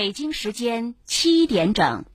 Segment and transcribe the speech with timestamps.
[0.00, 2.06] 北京时间七点整。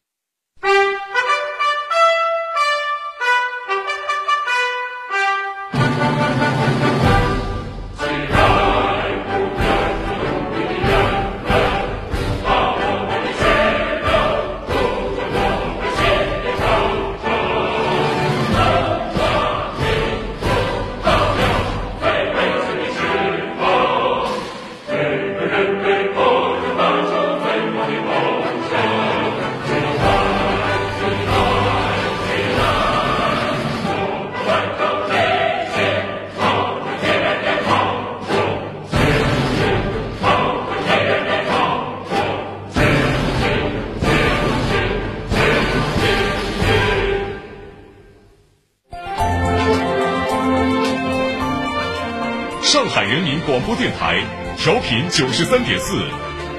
[54.66, 56.04] 调频九十三点四，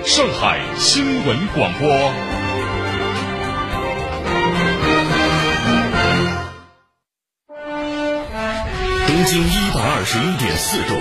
[0.05, 1.89] 上海新闻广播。
[9.09, 10.95] 东经一百二十一点四度，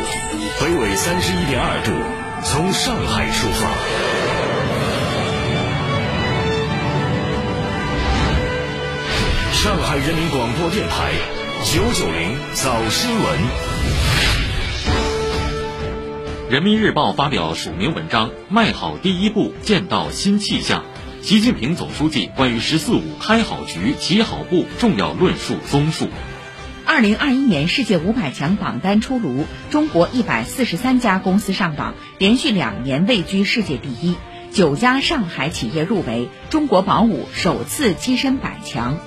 [0.59, 1.91] 北纬三十一点二度，
[2.43, 3.69] 从上海出发。
[9.53, 11.11] 上海人民广播电台
[11.65, 14.14] 九九零早新闻。
[16.47, 20.83] 人民日报发表署名文章《迈好第一步，见到新气象》，
[21.25, 26.07] 习近平总书记关于“十四五”开好局、起好步重要论述综述。
[26.85, 34.15] 二零二一年世界五百强榜单出炉，中国一百四十三家公司上榜，连续两年位居世界第一，
[34.51, 38.99] 九家上海企业入围，中国宝五首次跻身百强。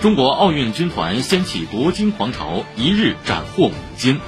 [0.00, 4.20] 中国奥运军团掀起夺金狂潮，一日斩获五金。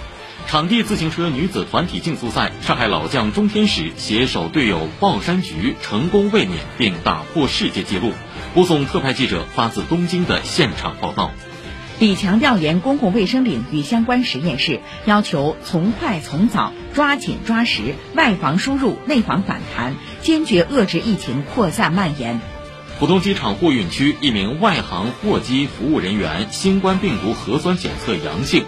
[0.46, 8.12] 场地自行车女子团体竞速赛，上海老将钟天使携手队友鲍山菊成功卫冕并打破世界纪录。
[8.54, 11.32] 播送特派记者发自东京的现场报道。
[11.98, 22.40] 李强调研公共卫生领域相关实验室，要求从快从早，抓紧抓实，外防输入，内防反弹，坚决遏制疫情扩散蔓延。
[23.00, 28.64] 浦东机场货运区一名外航货机服务人员新冠病毒核酸检测阳性。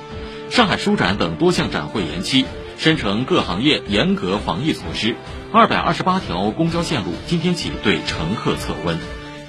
[0.51, 2.47] 上海书展等多项展会延期，
[2.79, 5.17] 申城各行业严格防疫措施。
[5.53, 8.99] 二百二十八条公交线路今天起对乘客测温。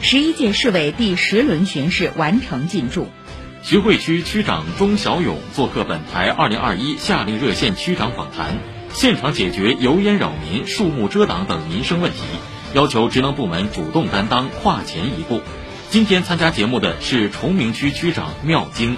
[0.02, 3.08] 十一届市委第十轮巡视完成进驻。
[3.64, 8.58] 徐汇区区长钟小勇做客本台二零二一夏令热线区长访谈，
[8.94, 12.20] 现场解决油烟扰民、树木遮挡等民生问题，
[12.74, 15.42] 要求职能部门主动担当，跨前一步。
[15.90, 18.98] 今天参加节目的是崇明区区长缪金。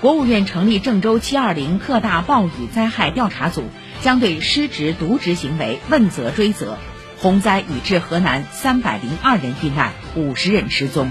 [0.00, 3.64] 国务院成立郑州七二零特大暴雨灾害调查组，
[4.00, 6.78] 将对失职渎职行为问责追责。
[7.18, 11.10] 洪灾已致河南三百零二人遇难，五十人失踪。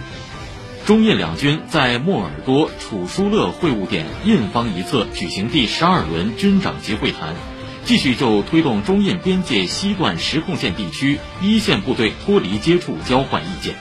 [0.86, 7.36] 中印两军在莫尔多楚舒勒会晤点印方一侧举行第十二轮军长级会谈，
[7.84, 13.76] 继续就推动中印边界西段实控线地区一线部队脱离接触交换意见。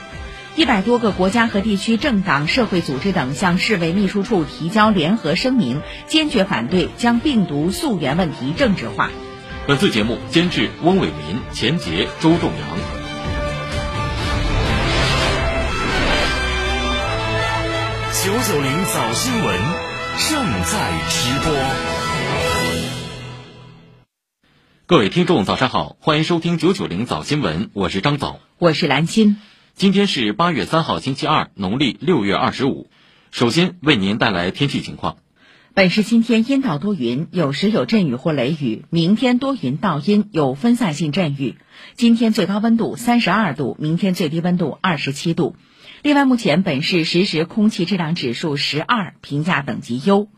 [0.56, 9.11] 一百多个国家和地区政党、社会组织等向世卫秘书处提交联合声明，坚决反对将病毒溯源问题政治化。
[9.67, 12.78] 本次节目监制翁伟民、钱杰、周仲阳。
[18.25, 19.61] 九九零早新闻
[20.31, 21.55] 正在直播。
[24.87, 29.37] 各位听众，早上好，欢迎收听九九零早新闻，我是张早，我是兰心。
[29.76, 32.88] 今天是八月三号，星期二，农历六月二十五。
[33.31, 35.19] 首先为您带来天气情况。
[35.75, 41.56] 本市今天阴到多云，有时有阵雨或雷雨；明天多云到阴，有分散性阵雨。
[41.94, 45.56] 今天最高温度三十二度，明天最低温度二十七度。
[46.00, 50.31] 另外，目前本市实时空气质量指数十二，评价等级优。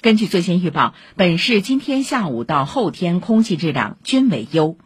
[0.00, 4.78] 根据最新预报，本市今天下午到后天空气质量均为优。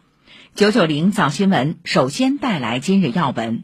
[0.53, 3.63] 九九零早新闻首先带来今日要闻。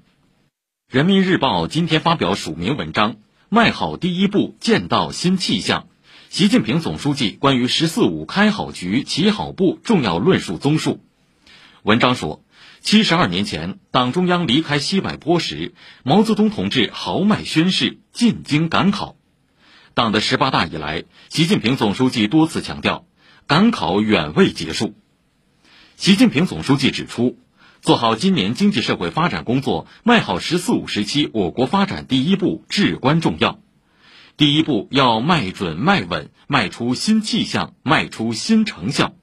[0.92, 3.14] 人民日报今天发表署名文章
[3.48, 5.84] 《迈好第一步，见到新气象》，
[6.28, 11.00] 习近平总书记关于“十四五”开好局、起好步重要论述综述。
[11.84, 12.44] 文章说，
[12.82, 15.74] 七十二年前，党中央离开西柏坡时，
[16.04, 19.16] 毛泽东同志豪迈宣誓进京赶考。
[19.94, 23.06] 党的十八大以来，习近平总书记多次强调，
[23.48, 24.94] 赶考远未结束。
[25.96, 27.38] 习近平总书记指出。
[27.82, 33.60] 做好今年经济社会发展工作，迈好“十四五”时期我国发展第一步至关重要。
[34.38, 39.16] 第一步要迈准、迈稳，迈出新气象，迈出新成效。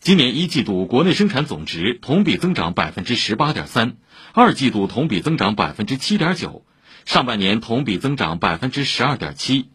[0.00, 3.94] 今年一季度国内生产总值同比增长百分之十八点三，
[4.32, 6.64] 二季度同比增长百分之七点九，
[7.04, 9.68] 上半年同比增长百分之十二点七。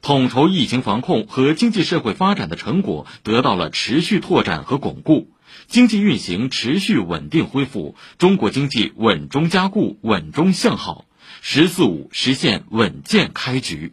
[0.00, 5.32] 统筹疫情防控和经济社会发展的成果得到了持续拓展和巩固，
[5.66, 11.06] 经济运行持续稳定恢复，中国经济稳中加固、稳中向好
[11.40, 13.92] ，“十四五”实现稳健开局。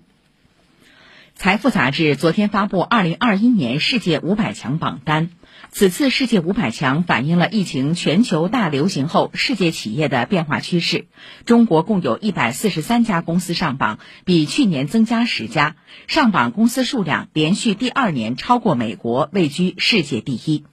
[1.36, 5.30] 财富杂志昨天发布二零二一年世界五百强榜单。
[5.72, 11.06] 此次世界五百强反映了疫情全球大流行后世界企业的变化趋势。
[11.46, 15.76] 中国共有一百四十三家公司上榜，比去年增加十家，
[16.08, 20.66] 上榜公司数量连续第二年超过美国，位居世界第一。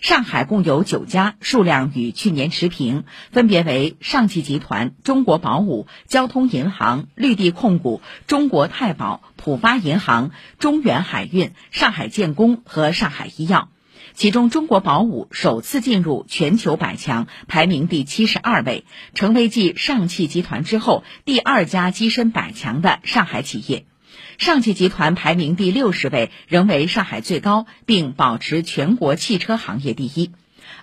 [0.00, 13.68] 上海共有九家，数量与去年持平，分别为上汽集团、中国宝武、交通银行、绿地控股、中国太保、浦发银行、中远海运、上海建工和上海医药。
[14.14, 18.84] 其中，中国宝武首次进入全球百强，排名第七十二位，
[19.14, 23.84] 成为继上汽集团之后第二家跻身百强的上海企业。
[24.38, 30.30] 上汽集团排名第六十位，仍为上海最高，并保持全国汽车行业第一。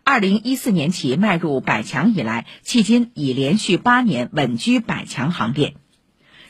[0.03, 5.75] 二零一四年起迈入百强以来，迄今已连续八年稳居百强行列。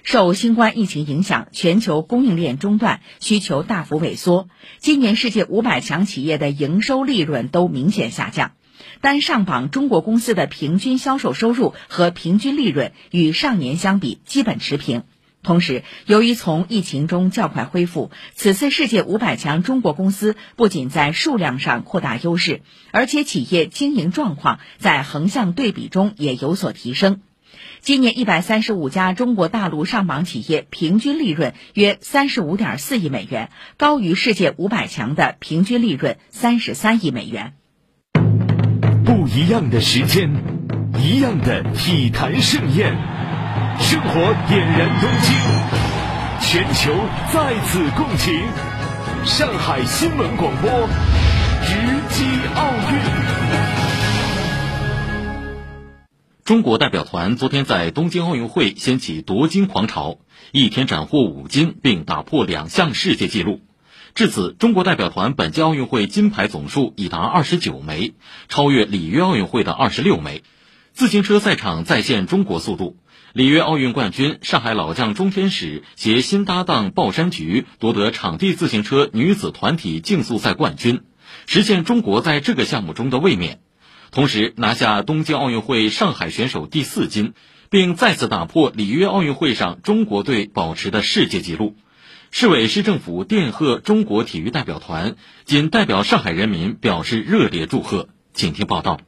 [0.02, 4.50] 受新冠疫情影响，全球供应链中断，需求大幅萎缩。
[4.80, 8.54] 今年世界五百强企业的营收利润都明显下降，
[9.02, 15.04] 单上榜中国公司的平均销售收入和平均利润与上年相比基本持平。
[15.46, 22.62] 同时，由于从疫情中较快恢复，此次世界五百强中国公司不仅在数量上扩大优势，
[22.92, 27.22] 而且企业经营状况在横向对比中也有所提升。
[27.80, 37.54] 今年一百三十五家中国大陆上榜企业平均利润约三十五点四亿美元，高于世界五百强的平均利润三十三亿美元。
[39.06, 40.32] 不一样的时间，
[41.00, 42.98] 一样的体坛盛宴，
[43.80, 45.36] 生活点燃东京，
[46.42, 46.94] 全球
[47.34, 48.34] 在此共情。
[49.26, 50.70] 上海新闻广播，
[51.64, 51.76] 直
[52.10, 52.26] 击
[52.56, 53.00] 奥运。
[56.44, 60.18] 中国代表团昨天在东京奥运会掀起夺金狂潮，
[60.52, 63.62] 一天斩获五金，并打破两项世界纪录。
[64.14, 68.14] 至此，中国代表团本届奥运会金牌总数已达二十九枚，
[68.48, 70.44] 超越里约奥运会的二十六枚。
[70.94, 72.96] 自行车赛场再现中国速度，
[73.36, 81.02] 里约奥运冠军上海老将钟天使携新搭档鲍山菊夺得场地自行车女子团体竞速赛冠军，
[81.46, 83.60] 实现中国在这个项目中的卫冕。
[84.10, 87.34] 同时拿下东京奥运会上海选手第四金，
[87.70, 91.76] 并再次打破里约奥运会上中国队保持的世界纪录。
[92.32, 98.08] 市委市政府电贺中国体育代表团，仅代表上海人民表示热烈祝贺。
[98.34, 99.02] 请听报道。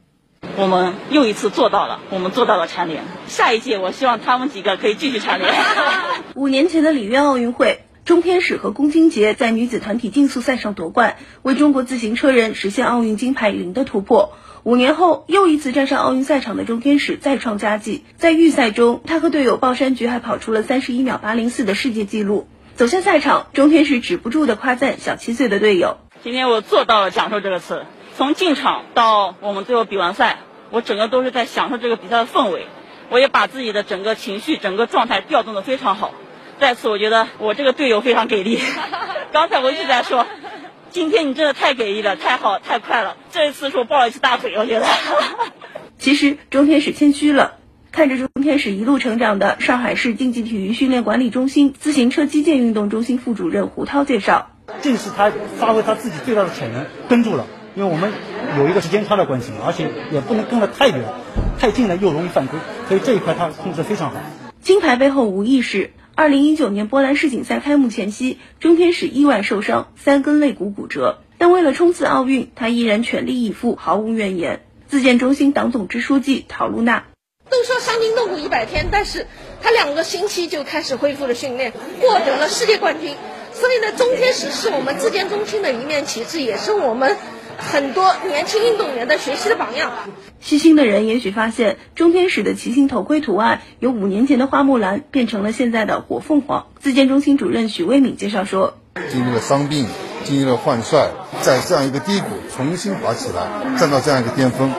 [0.56, 3.04] 我们又一次做到了，我们做到了蝉联。
[3.28, 5.54] 下一届，我希望他们几个可以继续蝉联。
[6.34, 14.32] 五年前的里约奥运会，钟天使和龚金杰在女子团体竞速赛上夺冠，为中国自行车人实现奥运金牌零的突破。
[14.64, 18.04] 五年后，又一次站上奥运赛场的钟天使再创佳绩。
[18.16, 22.48] 在预赛中，他和队友鲍山菊还跑出了三十一秒八零四的世界纪录。
[22.74, 27.86] 走下赛场，钟天使止不住的夸赞小七岁的队友：“今天我做到了享受这个词。
[28.18, 30.38] 从进场到我们最后比完赛，
[30.70, 32.66] 我整个都是在享受这个比赛的氛围。
[33.10, 36.10] 我也把自己的整个情绪、整个状态调动的非常好。
[36.58, 38.58] 在此，我觉得我这个队友非常给力。
[39.32, 40.26] 刚才我一直在说。”
[40.90, 43.16] 今天你真的太给力了，太好，太快了！
[43.30, 44.86] 这一次是我抱了一次大腿，我觉得。
[45.98, 47.58] 其实钟天使谦虚了，
[47.92, 57.46] 看着钟天使一路成长的上海市竞技体育训练管理中心自行车击剑运动中心副主任胡涛介绍：，这是他发挥他自己最大的潜能跟住了，
[57.78, 58.12] 因为我们
[58.58, 61.04] 有一个时间差的关系，而且也不能跟得太远，
[61.60, 62.58] 太近了又容易犯规，
[62.88, 64.16] 所以这一块他控制非常好。
[64.60, 65.92] 金牌背后无意识。
[66.16, 71.20] 二零一九年波兰世锦赛开幕前夕，钟天使意外受伤，三根肋骨骨折。
[71.38, 74.62] 但为了冲刺奥运，他依然全力以赴，毫无怨言。
[74.88, 77.04] 自建中心党总支书记陶露娜：
[77.48, 79.28] 都说伤筋动骨一百天，但是
[79.62, 83.14] 他两个星期就开始恢复了训练，获得了世界冠军。
[83.52, 87.16] 所以呢，钟天使是我们自建中心的一面旗帜，也是我们。
[87.58, 89.90] 很多年轻运动员的学习的榜样。
[90.40, 96.66] 细心的人也许发现，中天使的骑行头盔图案由五年前的花木兰变成了现在的火凤凰。
[96.78, 98.78] 自建中心主任许卫敏介绍说
[99.10, 99.86] ：“经历了伤病，
[100.22, 101.08] 经历了换帅，
[101.42, 104.72] 在这样一个低谷重新爬起来，站到这样一个巅峰，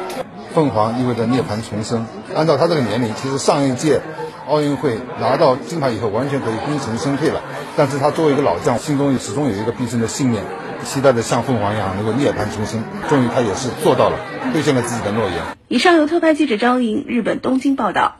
[0.55, 2.05] 凤凰意味着涅槃重生。
[2.33, 4.01] 按照他这个年龄，其实上一届
[4.47, 7.41] 奥运会拿到金牌以后，完全可以功成身退了。
[7.75, 10.43] 但是他作为一个老将，心中始终有一个必胜的信念，
[10.83, 12.83] 期待着像凤凰一样能够涅槃重生。
[13.09, 14.19] 终于，他也是做到了，
[14.53, 15.37] 兑现了自己的诺言。
[15.67, 18.17] 以上由特派记者张莹日本东京报道。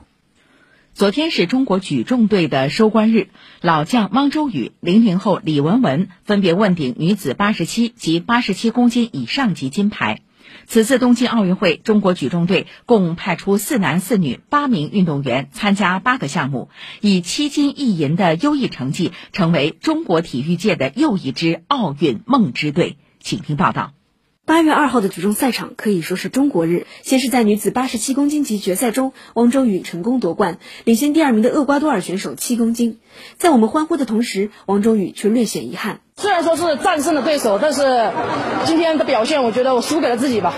[0.94, 3.30] 昨天是中国举重队的收官日，
[3.62, 10.22] 老将汪周雨、零零后李雯雯分别问鼎女子八十七及八十七公斤以上级金牌。
[10.68, 16.70] 此次东京奥运会，中国举重队共派出四男四女八名运动员参加八个项目，
[17.01, 22.98] 以七金一银的优异成绩，成为中国体育界的又一支奥运梦之队。
[23.20, 23.99] 请听报道。
[24.50, 26.88] 八月二号的举重赛场可以说是中国日。
[27.03, 32.98] 先是在女子八十七公斤级决赛中，汪周雨成功夺冠，领先第二名的厄瓜多尔选手七公斤。
[33.38, 36.00] 在我们欢呼的同时，汪周雨却略显遗憾。
[36.18, 38.12] 虽然说是战胜了对手，但是
[38.65, 40.51] 今天的表现，我觉得我输给了自己吧。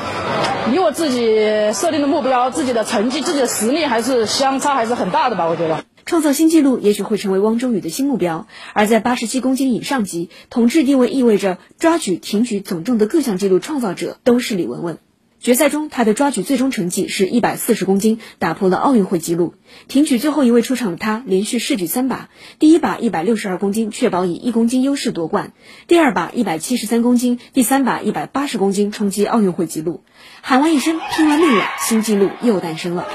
[0.72, 5.84] 离我自己设定的目标、自己的成绩、自己的实力还是相差还是很大的吧，我觉得。
[6.06, 14.98] 创造新纪录也许会成为汪周雨的新目标，而在八十七公斤以上级，统治地位意味着抓举、挺举总重的各项纪录创造者都是李雯雯。
[15.40, 19.56] 决赛中，她的抓举最终成绩是一百四十公斤，打破了奥运会纪录。
[19.88, 22.30] 挺举最后一位出场的她，连续试举三把，
[22.60, 25.54] 第一把一百六十二公斤，确保以一公斤优势夺冠；
[25.88, 30.04] 第二把一百七十三公斤，第三把一百八十公斤冲击奥运会纪录。
[30.42, 33.08] 喊完一声，拼完命了，新纪录又诞生了。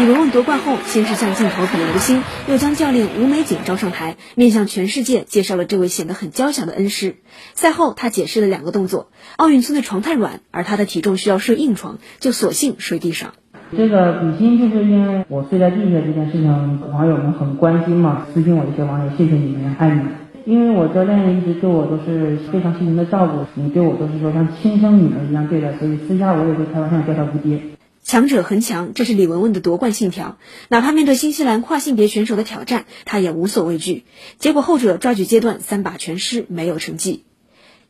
[0.00, 7.16] 李雯雯夺冠后，先是向镜头比了个心，又将教练吴美景招上台，面向全世界介绍了这位显得很娇小的恩师。
[7.52, 13.34] 赛后，他解释了两个动作：奥运村的床太软，而他的体重需要睡硬床，就索性睡地上。
[13.76, 20.12] 这个比心就是因为我睡在地下这件事情，网友们很关心嘛，私信我一些网友，谢谢你们，爱你们。
[20.46, 27.60] 因为我教练一直对我都是非常细心的照顾，你对我都是说像亲生女儿一样对待，所以私下我也会开玩笑叫他吴爹。
[28.02, 30.38] 强者恒强，这是李雯雯的夺冠信条。
[30.68, 34.04] 哪怕面对新西兰跨性别选手的挑战，她也无所畏惧。
[34.38, 37.24] 结果后者抓举阶段三把全失，没有成绩。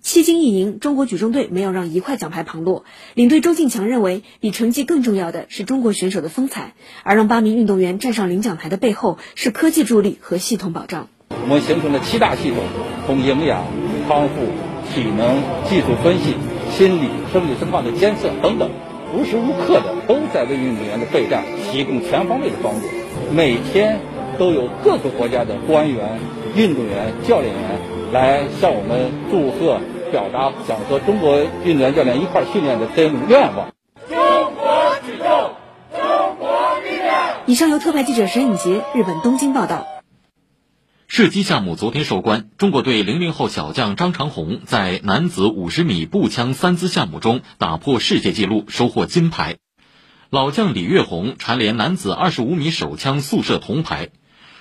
[0.02, 2.84] 七金一银，中国举重队没有让一块奖牌旁落。
[3.14, 6.74] 领队周进强认为，比成绩更重要的是中国选手的风采。
[7.02, 11.08] 而让八名运动员站上领奖台的背后，是科技助力和系统保障。
[11.28, 12.58] 我们形成了七大系统，
[13.06, 13.64] 从营养、
[14.08, 14.34] 康复、
[14.92, 16.34] 体能、技术分析、
[16.76, 18.70] 心理、生理生化的监测等等。
[19.12, 22.86] 无时无刻的都在为运动员的备战提供全方位的帮助，
[23.32, 23.98] 每天
[24.38, 26.18] 都有各个国家的官员、
[26.54, 27.62] 运动员、教练员
[28.12, 29.80] 来向我们祝贺、
[30.12, 33.72] 表达想和中国运动员教练一块训练的这种愿望。
[34.08, 34.16] 中
[34.54, 35.50] 国举重，
[35.92, 36.48] 中国
[36.84, 37.14] 力量。
[37.46, 39.86] 以上由特派记者沈颖杰日本东京报道。
[41.10, 49.56] 射击项目昨天收官，中国队零零后小将张长虹在男子五十米步枪三姿项目中打破世界纪录，收获金牌。
[50.30, 54.10] 老将李跃宏蝉联男子二十五米手枪速射铜牌。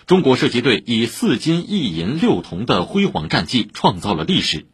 [0.07, 4.65] 中国射击队以四金一银六铜的辉煌战绩创造了历史。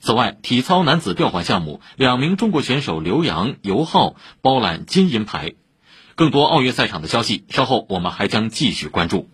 [0.00, 5.54] 此外，体操男子吊环项目，两名中国选手刘洋、尤浩包揽金银牌。
[6.16, 9.30] 更多奥运赛场的消息，稍后我们还将继续关注。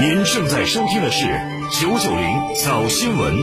[0.00, 1.26] 您正在收听的是
[1.72, 3.34] 九九零早新闻。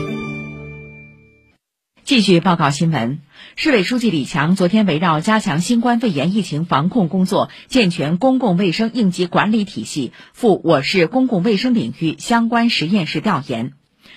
[2.02, 3.18] 继续报告新闻。
[3.56, 13.72] 市委书记李强昨天围绕加强新冠肺炎疫情防控工作、健全公共卫生应急管理体系，赴我市公共卫生领域相关实验室调研。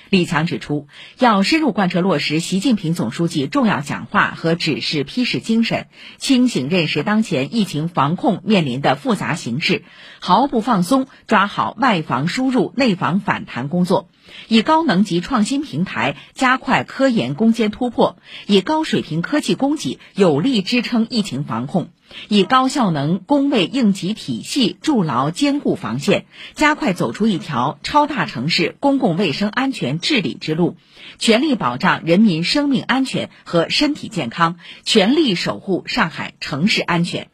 [0.09, 0.87] 李强指出，
[1.19, 5.87] 要深入贯彻落实习近平总书记重要讲话和指示批示精神，
[6.17, 9.83] 清醒认识当前疫情防控面临的复杂形势，
[10.19, 14.09] 毫不放松抓好外防输入、内防反弹工作，
[14.47, 21.89] 以高能级创新平台加快科研攻坚突破，以高水平科技供给有力支撑疫情防控。
[22.27, 26.25] 以高效能工位应急体系筑牢坚固防线，
[26.55, 30.77] 加快走出一条超大城市公共卫生安全治理之路，
[31.17, 37.29] 全力保障人民生命安全和身体健康，全力守护上海城市安全。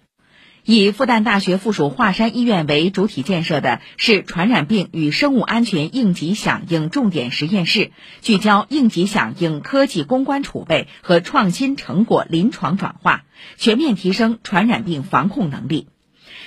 [0.67, 7.91] 以复旦大学附属华山医院为主体建设的是传染病与生物安全应急响应重点实验室，
[8.23, 13.25] 聚焦应急响应科技攻关储备和创新成果临床转化，
[13.57, 15.87] 全面提升传染病防控能力。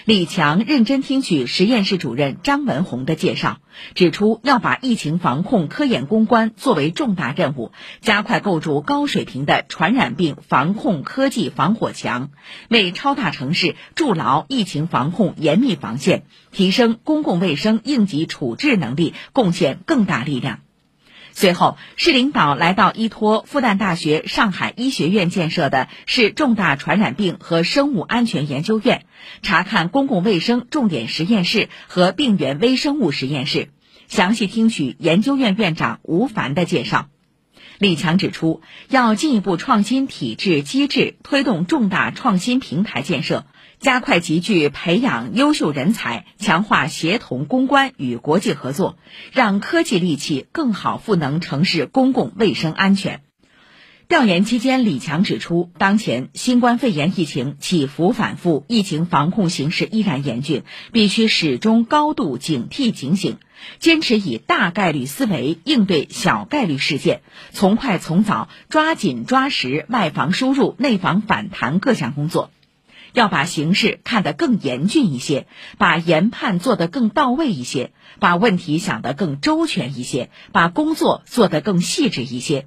[0.08, 3.58] 李强认真听取实验室主任张文宏的介绍，
[3.94, 12.30] 指出要把疫情防控科研攻关作为重大任务，加快构筑高水平的传染病防控科技防火墙，
[12.70, 16.22] 为超大城市筑牢疫情防控严密防线，
[16.52, 20.60] 提升公共卫生应急处置能力贡献更大力量。
[21.38, 29.04] 随后，市领导来到依托复旦大学上海医学院建设的市重大传染病和生物安全研究院，
[29.40, 33.70] 查看公共卫生重点实验室和病原微生物实验室，
[34.08, 37.06] 详细听取研究院院长吴凡的介绍。
[37.78, 43.46] 李强指出，要进一步创新体制机制，推动重大创新平台建设。
[43.80, 48.98] 加快集聚培养优秀人才，强化协同攻关与国际合作，
[49.32, 53.20] 让科技利器更好赋能城市公共卫生安全。
[54.08, 63.36] 调研期间，李强指出，当前新冠肺炎疫情起伏反复，疫情防控形势依然严峻，必须始终高度警惕警醒，
[63.78, 67.20] 坚持以大概率思维应对小概率事件，
[67.52, 72.50] 从快从早，抓紧抓实外防输入、内防反弹各项工作。
[73.12, 75.46] 要把形势看得更严峻一些，
[75.78, 82.66] 把研判做得更到位一些，把问题想得更周全一些，把工作做得更细致一些。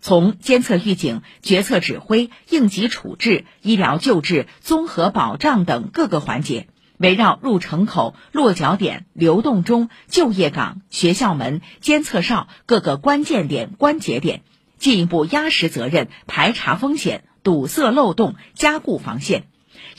[0.00, 6.66] 从监测预警、决策指挥、应急处置、医疗救治、综合保障等各个环节，
[6.98, 14.42] 围绕入城口、落脚点、流动中、就业岗、学校门、监测哨各个关键点、关节点，
[14.78, 19.44] 进一步压实责任，排查风险，堵塞漏洞，加固防线。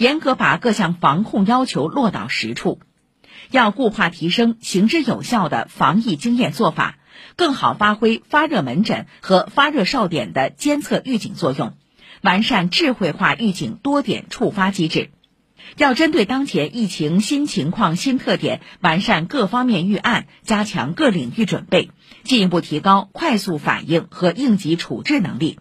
[0.03, 2.81] 严格把各项防控要求落到实处，
[3.51, 6.97] 要固化提升行之有效的防疫经验做法，
[7.37, 11.77] 更好发挥发热门诊和发热哨点的监测预警作用，
[12.21, 15.11] 完善智慧化预警多点触发机制。
[15.77, 21.91] 要针对当前疫情新情况新特点，完善各方面预案，加强各领域准备，
[22.25, 25.59] 进一步提高快速反应和应急处置能力。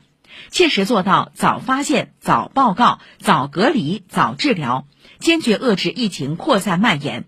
[0.50, 4.86] 切实做到早发现、早报告、早隔离、早治疗，
[5.18, 7.24] 坚决遏制疫情扩散蔓延。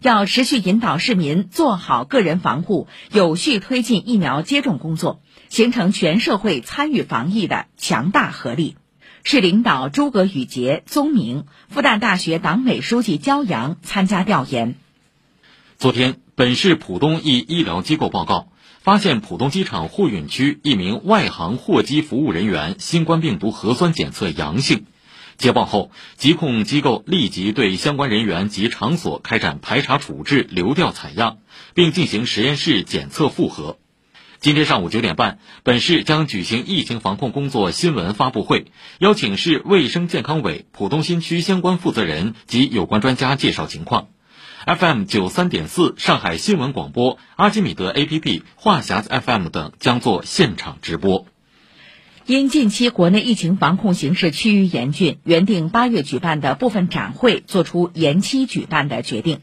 [0.00, 5.20] 要持续引导市民做好个人防护，有序推进疫苗接种工作，
[5.50, 8.76] 形成全社会参与防疫的强大合力。
[9.24, 14.76] 市领导诸葛宇杰、宗明，复旦大学党委书记焦阳参加调研。
[15.76, 18.49] 昨天，本市浦东一医疗机构报告。
[18.82, 24.86] 发现浦东机场货运区一名外航货机服务人员新冠病毒核酸检测阳性，
[25.36, 31.36] 接报后，疾控机构立即对相关人员及场所开展排查处置、流调采样，
[31.74, 33.76] 并进行实验室检测复核。
[34.38, 38.64] 今天上午九点半，本市将举行疫情防控工作新闻发布会，
[38.98, 44.08] 邀请市卫生健康委、浦东新区相关负责人及有关专家介绍情况。
[44.66, 51.24] FM 九三点四上海新闻广播、阿基米德 APP、话匣子 FM 等将做现场直播。
[52.26, 59.40] 因近期国内疫情防控形势趋于严峻，原定八月举办的部分展会作出延期举办的决定。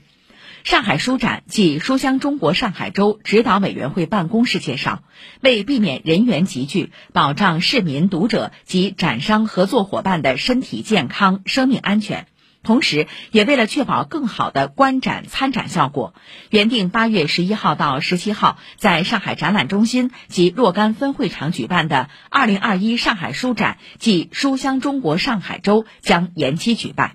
[0.64, 5.02] 上海书展暨书香中国上海周指导委员会办公室介绍，
[5.42, 12.28] 为避免人员集聚，保障市民、读者及展商合作伙伴的身体健康、生命安全。
[12.68, 16.14] 同时，也为了确保更好的观展参展效果，
[16.50, 27.14] 原定八月十一号到十七号在上海展览中心及若干分会场举办的二零二一上海书展暨书香中国上海周将延期举办。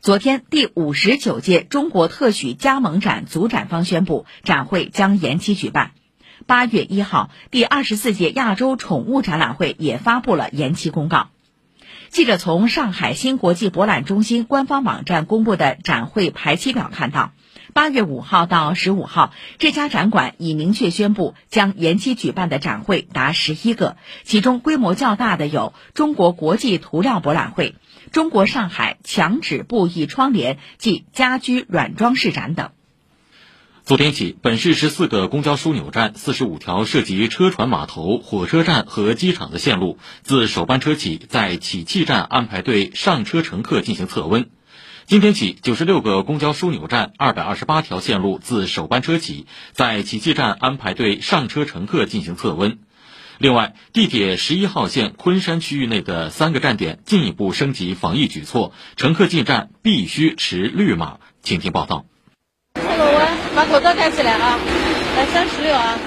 [0.00, 5.90] 昨天，第五十九届中国特许加盟展组展方宣布，展会将延期举办。
[6.46, 11.30] 八月一号，第二十四届亚洲宠物展览会也发布了延期公告。
[12.10, 17.30] 记者从上海新国际博览中心官方网站公布的展会排期表看到，
[17.72, 27.76] 八月五号到十五号，这家展馆已明确宣布将延期举办的展会达十一个，其中规模较大的有中国国际涂料博览会、
[28.10, 32.72] 中国上海墙纸布艺窗帘暨家居软装饰展等。
[33.90, 44.48] 昨天起，本市十四个公交枢纽站、四十五条涉及车船码头、火车站和机场的线路，自首班车起在起讫站安排对上车乘客进行测温。
[45.06, 52.78] 今天起，九十六个公交枢纽站、二百二十八条线路自首班车起在起讫站安排对上车乘客进行测温。
[53.38, 61.18] 另外，地铁十一号线昆山区域内的三个站点进一步升级防疫举措，乘客进站必须持绿码。
[61.42, 62.06] 请听报道。
[63.54, 64.58] 把口罩戴起来啊！
[65.16, 65.98] 来三十六啊！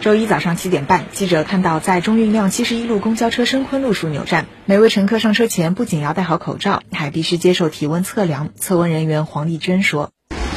[0.00, 8.48] 周一早上七点半，记者看到在中运量七十一路公交车深昆路枢纽站，每位乘客上车前不仅要戴好口罩，还必须接受体温测量。
[8.58, 10.10] 测温人员黄丽娟说：“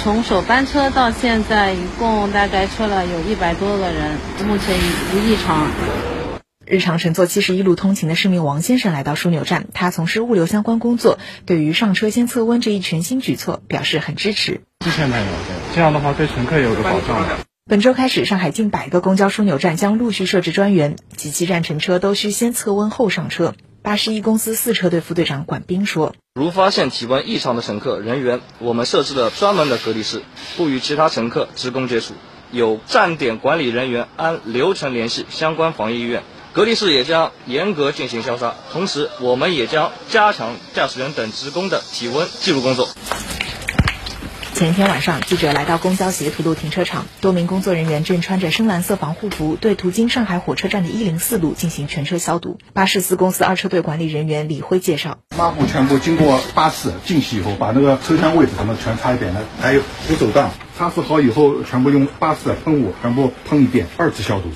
[0.04, 4.18] 从首班车到现在，一共大概测了有一百多个人，
[4.48, 4.76] 目前
[5.14, 5.68] 无异常。”
[6.68, 14.62] 日常乘坐七十一路通勤的市民王先生来到枢纽站，他从事物流相关工作，对于上车先测温这一全新举措表示很支持。
[14.84, 15.26] 之前没有，
[15.76, 17.24] 这样的话对乘客有个保障。
[17.68, 23.54] 本周开始，上海近百个公交枢纽站将陆续设置专员，几期站乘车都需先测温后上车。
[23.84, 30.24] 八十一公司四车队副队长管斌说：“如发现体温异常的乘客人员，我们设置了专门的隔离室，
[30.58, 32.16] 不与其他乘客职工接触。
[32.52, 36.24] 有站点管理人员按流程联系相关防疫医院，
[36.56, 38.56] 隔离室也将严格进行消杀。
[38.72, 42.88] 同时，我们也将加强驾驶员等职工的体温记录工作。”
[44.56, 52.58] 前一天晚上，记者来到公交协土路停车场，多名工作人员正穿着深蓝色防护服，对途经上海火车站的一零四路进行全车消毒。
[52.72, 64.48] 巴士司公司二车队管理人员李辉介绍：抹布全部经过巴士进洗以后，把那个车厢位置什么全擦一遍了，还有扶手档擦拭好以后，全部用巴士的喷雾全部喷一遍，二次消毒。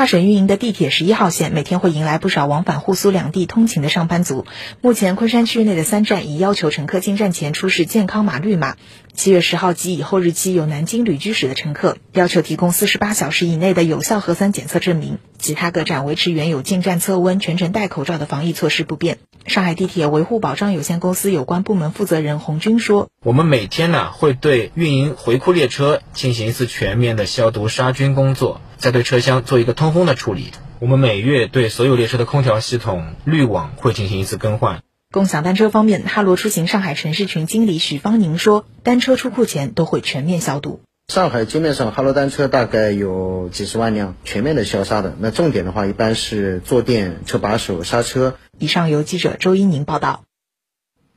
[0.00, 4.46] 跨省运营的地铁十一号线每天会迎来不少往返沪苏两地通勤的上班族。
[4.80, 8.76] 目前，昆山区域内的三站已要求乘客进站前出示健康码绿码。
[9.14, 15.18] 七月十号及以后日期有南京旅居史的乘客，要求提供四十八小时以内的有效核酸检测证明。
[15.38, 19.18] 其他各站维持原有进站测温、全程戴口罩的防疫措施不变。
[19.46, 30.52] 上海地铁维护保障有限公司有关部门负责人洪军说：“我们每天呢会对运营回库列车进行一次全面的消毒杀菌工作。”再对车厢做一个通风的处理。
[30.78, 34.82] 我们每月对所有列车的空调系统滤网会进行一次更换。
[35.12, 40.82] 共享单车方面，哈罗出行上海城市群经理许方宁说，单车出库前都会全面消毒。
[41.08, 45.16] 上海街面上哈罗单车大概有几十万辆，全面的消杀的。
[45.18, 48.38] 那重点的话，一般是坐垫、车把手、刹车。
[48.60, 50.22] 以上由记者周一宁报道。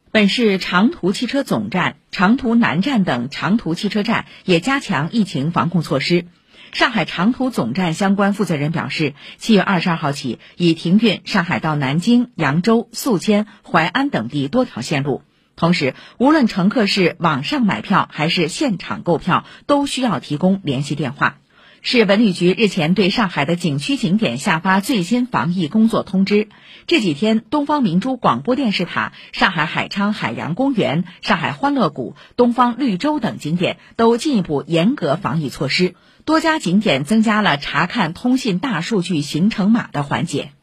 [0.09, 6.25] 本市长途汽车总站、长途南站等长途汽车站也加强疫情防控措施。
[6.73, 15.21] 上海长途总站相关负责人表示，七月二十二号起已停运上海到南京、扬州、宿迁、淮安等地多条线路。
[15.55, 21.37] 同时，无论乘客是网上买票还是现场购票，都需要提供联系电话。
[21.83, 26.47] 市文旅局日前对上海的景区景点下发最新防疫工作通知。
[26.87, 35.93] 这几天，东方明珠广播电视塔、上海海昌海洋公园、上海欢乐谷、东方绿洲等景点都进一步严格防疫措施。
[36.25, 40.53] 多家景点增加了查看通信大数据行程码的环节。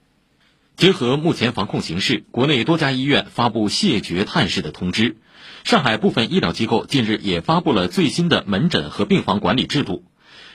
[0.77, 5.18] 结合目前防控形势，国内多家医院发布谢绝探视的通知。
[5.64, 10.03] 上海部分医疗机构近日也发布了最新的门诊和病房管理制度。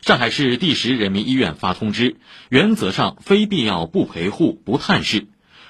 [0.02, 2.16] 上海市第十人民医院发通知，
[2.50, 5.28] 原则上非必要不陪护、不探视。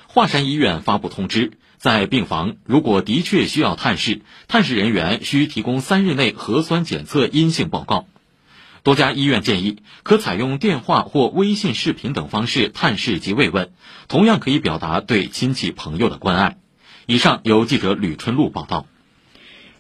[0.08, 8.08] 华山医院发布通知，在病房如果的确需要探视，探视人员需提供三日内核酸检测阴性报告。
[8.86, 13.72] 多家医院建议，可采用电话或微信视频等方式探视及慰问，
[14.08, 16.58] 同样可以表达对亲戚朋友的关爱。
[17.08, 18.86] 以上由记者吕春露报道。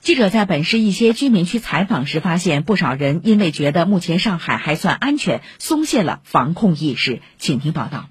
[0.01, 7.21] 记者在本市一些居民区采访时发现，不少人因为觉得目前上海还算安全，松懈了防控意识。
[7.37, 8.09] 请听报道。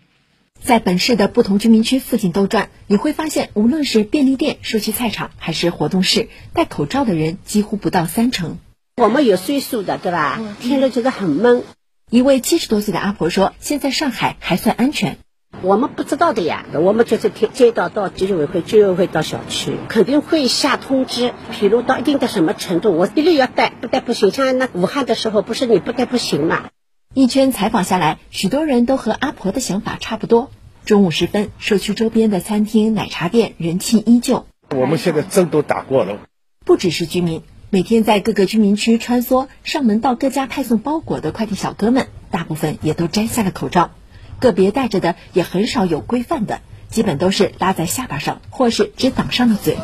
[0.61, 8.59] 在本市的不同居民区附近兜转，你会发现，无论是便利店、社区菜场还是活动室，戴口罩的人几乎不到三成。
[8.97, 10.41] 我们有岁数的，对吧？
[10.61, 11.65] 听着觉得很闷。
[12.11, 15.19] 一位七十多岁的阿婆说：“现在上海还算安全。”
[15.63, 21.33] 我们不知道的呀，我们就是听街道到居委会，居委会到小区，肯定会下通知。
[21.53, 24.31] 譬如到一定的什么程度，我一律要带，不带不行。
[24.31, 26.69] 像那武汉的时候，不是你不带不行嘛？
[27.15, 30.53] 一圈采访下来，许多人都和阿婆的想法差不多。
[30.85, 34.47] 中午时分，社区周边的餐厅、奶茶店人气依旧。
[34.71, 36.19] 我们现在针都打过了，
[36.65, 37.43] 不只是居民，
[37.75, 43.91] 每天在各个居民区穿梭、上门到各家派送包裹的快递小哥们，大部分也都摘下了口罩。
[44.39, 49.77] 个别戴着的也很少有规范的，基本都是拉在下巴上，或是只挡上了嘴。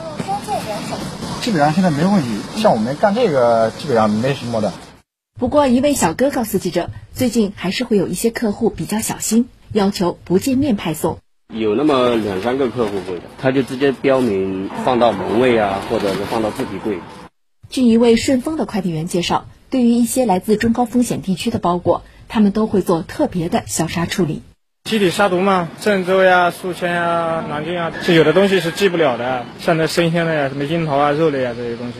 [1.40, 4.72] 基本上现在没问题，像我们干这个基本上没什么的。
[5.40, 11.18] 不过一位小哥告诉记者，最近还是会有一些客户比较小心，要求不见面派送。
[11.52, 17.00] 有那么两三个客户会的，他就直接标明放到门卫啊，或者是放到自提柜。
[17.70, 24.42] 据一位顺丰的快递员介绍，对于一些来自中高风险地区的包裹，他们都会做特别的消杀处理。
[24.82, 31.94] 集体杀毒嘛，郑州呀、宿迁呀、南京啊，这有的东西是寄不了的，像那生鲜的呀、什么樱桃啊、肉类啊这些东西。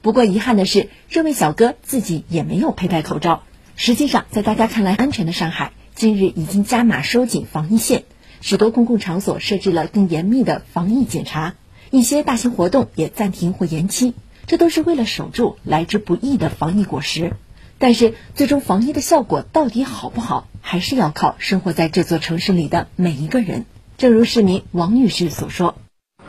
[0.00, 3.42] 不过遗憾的是，这位小哥自己也没有佩戴口罩。
[3.76, 8.04] 实际上，在大家看来安全的上海，近日已经加码收紧防疫线，
[8.40, 11.56] 许多公共场所设置了更严密的防疫检查，
[11.90, 14.14] 一些大型活动也暂停或延期，
[14.46, 17.32] 这都是为了守住来之不易的防疫果实。
[17.78, 23.66] 但是，最终防疫的效果到底好不好，还是要靠生活在这座城市里的每一个人。
[23.98, 25.74] 正如市民王女士所说：“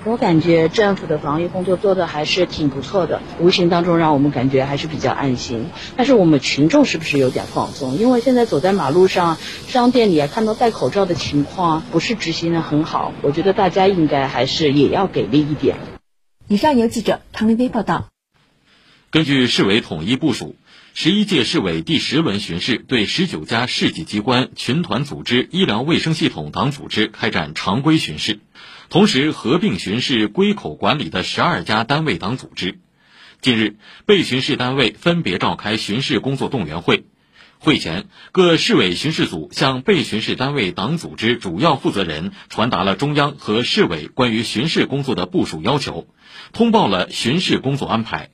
[0.06, 5.67] 我感觉政府的防疫工作做的还是挺不错的，无形当中让我们感觉还是比较安心。
[5.95, 7.95] 但是我们群众是不是有点放松？
[7.95, 13.13] 因为现在走在马路上、商店里啊，看到戴口罩的情况不是执行的很好。
[13.21, 15.78] 我觉得大家应该还是也要给力一点。
[16.47, 18.10] 以上由记者唐林飞报道。
[19.10, 20.55] 根据市委统一部署。
[20.97, 28.39] 十一届市委第十轮巡视对十九家市级机关、群团组织、医疗卫生系统党组织开展常规巡视，
[28.89, 32.79] 同时合并巡视归口管理的十二家单位党组织。
[33.41, 37.03] 近日，被巡视单位分别召开巡视工作动员会。
[37.65, 46.06] 会前，各市委巡视组向被巡视单位党组织主要负责人传达了中央和市委关于巡视工作的部署要求，
[46.54, 48.30] 通报了巡视工作安排。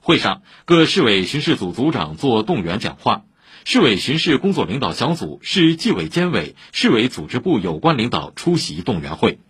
[0.00, 3.24] 会上，各市委巡视组组长作动员讲话，
[3.66, 9.40] 市委巡视工作领导小组、市纪委监委、市委组织部有关领导出席动员会。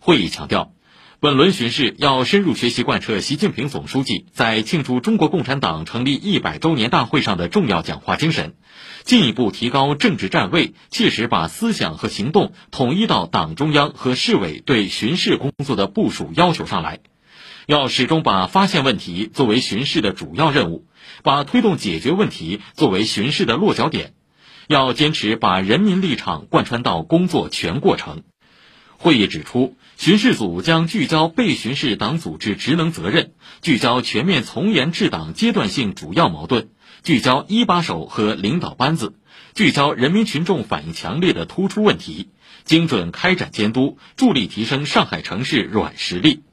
[0.00, 0.72] 会议强调，
[1.20, 8.54] 本轮巡视要深入学习贯彻习近平总书记在庆祝中国共产党成立一百周年大会上的重要讲话精神，
[9.02, 17.00] 进一步提高政治站位，切实把思想和行动统一到党中央和市委对巡视工作的部署要求上来。
[17.66, 20.86] 要始终把发现问题作为巡视的主要任务，
[21.24, 24.12] 把推动解决问题作为巡视的落脚点。
[24.68, 28.22] 要坚持把人民立场贯穿到工作全过程。
[29.00, 33.32] 会议指出，巡视组将聚焦被巡视党组织职能责任，
[33.62, 36.68] 聚焦全面从严治党阶段性主要矛盾，
[37.02, 39.14] 聚焦一把手和领导班子，
[39.54, 42.28] 聚焦人民群众反映强烈的突出问题，
[42.62, 46.44] 精准开展监督，助力提升上海城市软实力。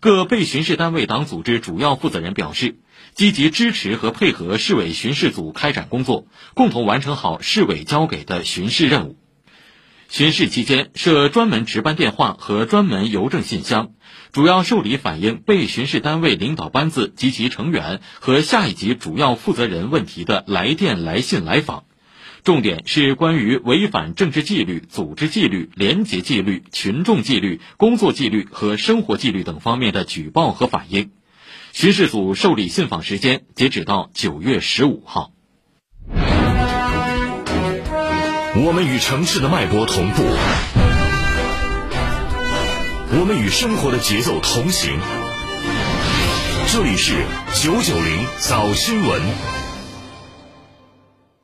[0.00, 2.80] 各被巡视单位党组织主要负责人表示，
[3.14, 9.16] 积极支持和配合市委巡视组开展工作，共同完成好市委交给的巡视任务。
[10.08, 13.90] 巡视期间设专门值班电话和专门邮政信箱，
[14.32, 21.84] 主要受理反映被巡视单位领导班子及其成员和下一级主要负责人问题的来电、来信、来访。
[22.44, 31.10] 重点是关于违反政治纪律、组织纪律、廉洁纪律、群众纪律、工作纪律和生活纪律等方面的举报和反映。
[31.72, 35.32] 巡视组受理信访时间截止到九月十五号。
[38.64, 40.22] 我们与城市的脉搏同步，
[43.20, 44.98] 我们与生活的节奏同行。
[46.72, 47.12] 这里是
[47.54, 49.20] 九九零早新闻。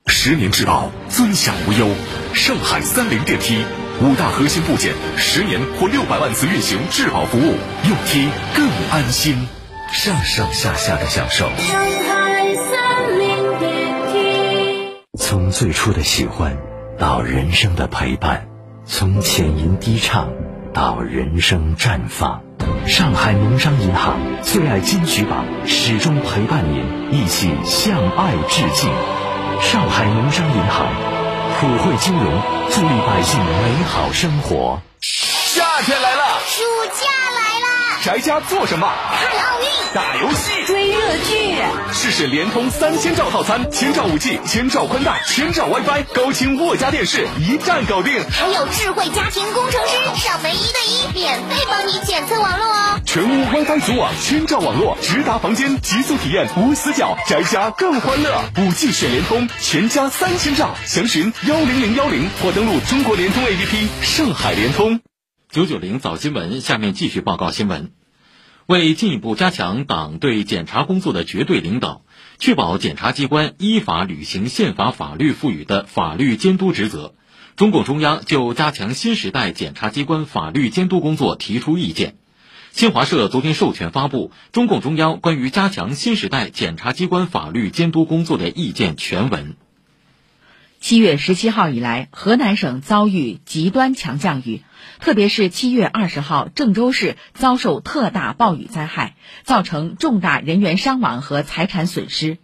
[0.07, 1.90] 十年质保，尊享无忧。
[2.33, 3.62] 上海三菱电梯
[4.01, 7.57] 五大核心部件，十年或六百万次运行质保服务，
[7.88, 9.46] 用梯更安心。
[9.92, 11.44] 上上下下的享受。
[11.59, 14.96] 上海三菱电梯。
[15.18, 16.57] 从最初的喜欢，
[17.03, 18.47] 到人生的陪伴；
[18.87, 20.29] 从浅吟低唱，
[20.73, 22.45] 到人生绽放。
[22.87, 28.88] 上海农商银行最爱金曲榜，始终陪伴您，一起向爱致敬。
[29.61, 30.87] 上海农商银行，
[31.59, 34.81] 普惠金融，助力百姓美好生活。
[35.01, 37.62] 夏天来了，暑假来了，
[38.03, 38.93] 宅家做什么？
[39.12, 41.55] 看奥运，打游戏，追热剧。
[41.93, 48.21] 试试联通三千兆套餐，千兆五 G，千兆宽带，千兆 WiFi，高清沃家电视，一站搞定。
[48.29, 53.01] 还有智慧家庭工程师上门一对一，免费帮你检测网络哦。
[53.07, 58.43] 全屋 WiFi 组网，千兆网络，直达房间，极速体验无死角，宅家更欢乐。
[58.59, 63.87] 五 G 选联通，全家三千兆，详询幺零零幺零或登录中国联通 APP。
[64.03, 65.01] 上海联通。
[65.53, 67.93] 九九零早新闻，下面继续报告新闻。
[68.65, 72.07] 为进一步加强党对检察工作的绝对领导，
[72.38, 77.12] 确保检察机关依法履行宪法法律赋予的法律监督职责，
[77.55, 82.17] 中共中央就加强新时代检察机关法律监督工作提出意见。
[82.71, 89.57] 新华社昨天授权发布《中共中央关于加强新时代检察机关法律监督工作的意见》全文。
[90.83, 94.62] 七月十七号以来，河南省遭遇极端强降雨，
[94.99, 99.14] 特别是七月二十号，郑州市遭受特大暴雨灾害，
[99.45, 102.38] 造成重大人员伤亡和财产损失。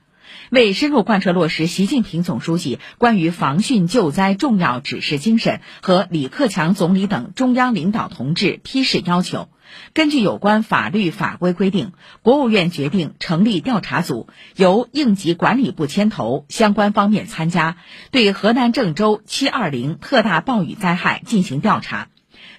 [0.50, 9.48] 为深入贯彻落实习近平总书记关于防汛救灾重要指示精神和李克强总理等中央领导同志批示要求，
[9.92, 17.76] 根据有关法律法规规定，国务院决定成立调查组，由应急管理部牵头，相关方面参加，
[18.10, 22.08] 对河南郑州七二零特大暴雨灾害进行调查。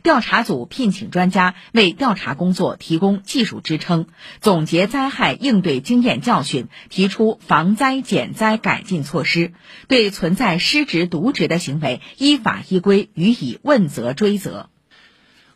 [0.01, 4.07] 调查组聘请专家为调查工作提供技术支撑，
[4.39, 9.51] 总结灾害应对经验教训，提出防灾减灾改进措施，
[9.89, 14.69] 对存在失职渎职的行为依法依规予以问责追责。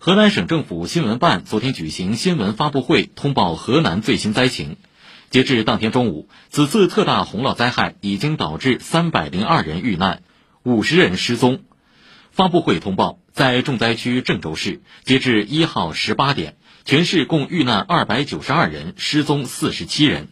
[0.06, 4.76] 河南省政府新闻办昨天举行新闻发布会，通报河南最新灾情。
[5.30, 10.22] 截至当天中午，此次特大洪涝灾害已经导致三百零二人遇难，
[10.62, 11.62] 五十人失踪。
[12.32, 20.28] 发布会通报，在重灾区郑州市，截至一号十八点，全市共遇难二百九十二人，失踪四十七人。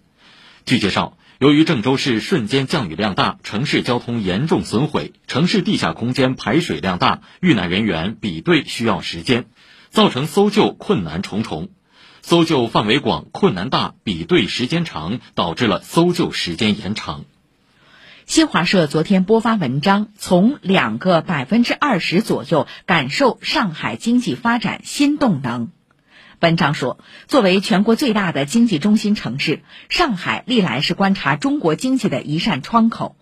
[0.66, 9.46] 据介绍，由于郑州市瞬间降雨量大，城市交通严重损毁，城市地下空间排水量大，遇难人员比对需要时间。
[9.92, 11.68] 造成搜救困难重重，
[12.22, 17.26] 搜救范围广、困难大、比对时间长，导致了搜救时间延长。
[18.26, 25.72] 新华社昨天播发文章，从两个百分之二十左右感受上海经济发展新动能。
[26.40, 33.18] 文章说，作为全国最大的经济中心城市，上海历来是观察中国经济的一扇窗口。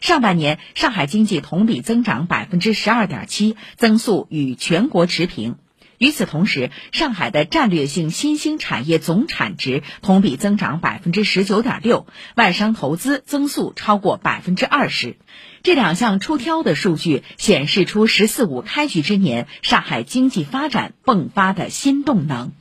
[0.00, 5.56] 上半年，上海经济同比增长百分之十二点七，增速与全国持平。
[6.04, 15.16] 与此同时，上海的战略性新兴产业总产值同比增长百分之十九点六，外商投资增速超过百分之二十。
[15.62, 22.52] 这两项出挑的数据显示出“十四五”开局之年上海经济发展迸发的新动能。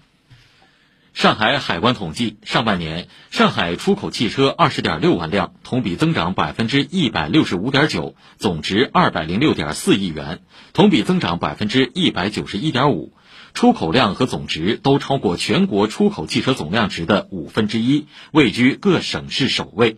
[1.13, 10.39] 上海海关统计，上半年上海出口汽车二十点六万辆，同比增长百分之一百六十五点九，总值二百零六点四亿元，
[10.71, 13.11] 同比增长百分之一百九十一点五。
[13.53, 19.97] 出口量和总值都超过全国出口汽车总量值的五分之一，位居各省市首位。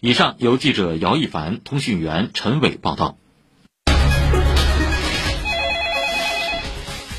[0.00, 3.18] 以上由记者姚一凡、通讯员陈伟报道。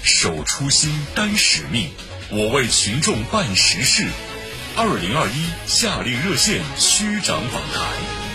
[0.03, 1.89] 守初心，担使命，
[2.31, 4.07] 我为群众办实事。
[4.75, 8.26] 二零二一夏令热线区长访谈。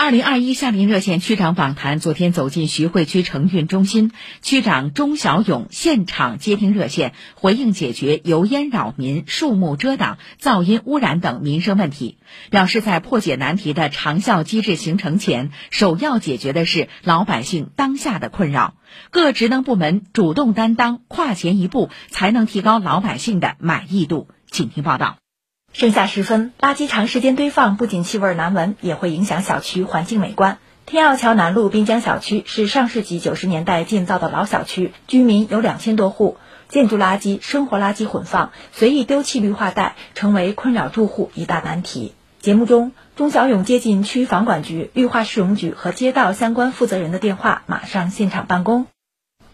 [0.00, 12.16] 二零二一夏令热线区长访谈昨天走进徐汇区城运中心，区长钟小勇现场接听热线，回应解决油烟扰民、树木遮挡、噪音污染等民生问题，
[12.48, 18.74] 表示在破解难题的长效机制形成前，首要解决的是老百姓当下的困扰，
[19.10, 24.28] 各职能部门主动担当，跨前一步，才能提高老百姓的满意度。
[24.48, 25.18] 请听报道。
[25.78, 30.58] 盛夏时分，垃圾长时间堆放，不仅气味难闻，也会影响小区环境美观。
[30.86, 36.36] 天钥桥南路滨江小区是上世纪九十年代建造的老小区，居民有两千多户，
[36.68, 42.12] 建筑垃圾、生活垃圾混放，随意丢弃绿化带，成为困扰住户一大难题。
[42.40, 48.86] 节目中，钟小勇接进区房管局、绿化市容局和街道相关负责人的电话，马上现场办公。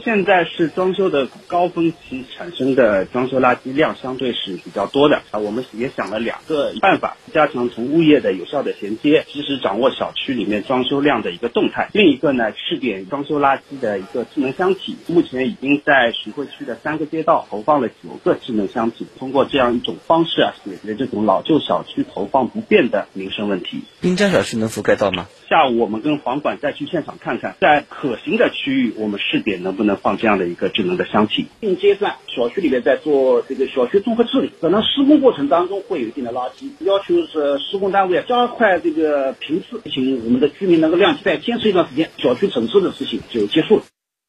[0.04, 5.38] 现在是装修的高峰期，产生的装修垃圾量相对是比较多的啊。
[5.38, 11.88] 我们也想了两个办法，加强同物业的有效的衔接，及时掌握小区里面装修量的一个动态。
[11.94, 19.06] 另一个呢，试点装修垃圾的一个智能箱体，目前已经在徐汇区的三个街道投放了九个智能箱体。
[19.18, 23.80] 通过这样一种方式啊，解决这种老旧小区投放不便的民生问题。
[24.02, 25.26] 滨江小区能覆盖到吗？
[25.54, 31.46] 下午我们跟房管再去现场看看，在可行的区域，我们试点能不能放这样的一个智能的箱体。
[31.60, 43.82] 现阶段，小区里面在做这个小区综合治理，可能施工过程当中会有一定的垃圾，要求是施工单位加快这个频次，请我们的居民能够谅解，再坚持一段时间，小区整治的事情就结束了。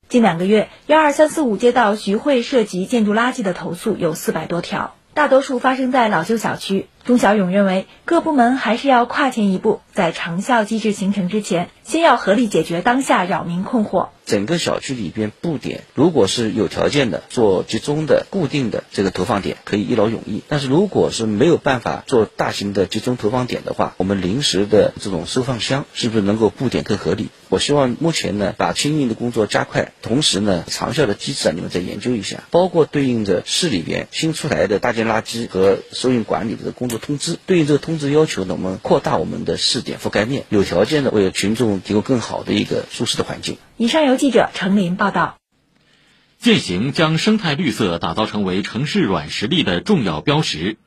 [0.08, 6.86] 近两个月，幺二三四五街道徐汇涉及建筑垃圾的投诉有四百多条，大多数发生在老旧小区。
[7.06, 14.08] 钟小勇认为，各部门还是要跨前一步，在长效机制形成之前，先要合理解决当下扰民困惑。
[14.26, 20.42] 整个小区里边布点，如果是有条件的做集中的、固定的这个投放点，可以一劳永逸。
[20.48, 27.30] 但是如果是没有办法做大型的集中投放点的话，我们临时的这种收放箱是不是能够布点更合理？
[27.50, 43.58] 我希望目前呢，把清运的工作加快，同时呢，长效的机制啊，你们再研究一下，包括对应着市里边新出来的大件垃圾和收运管理的工作通知，对应这个通知要求呢，我们扩大我们的试点覆盖面，有条件的为群众提供更好的一个舒适的环境。
[43.78, 45.38] 以上由记者程林报道。
[46.38, 50.78] 践行将生态绿色打造成为城市软实力的重要标识，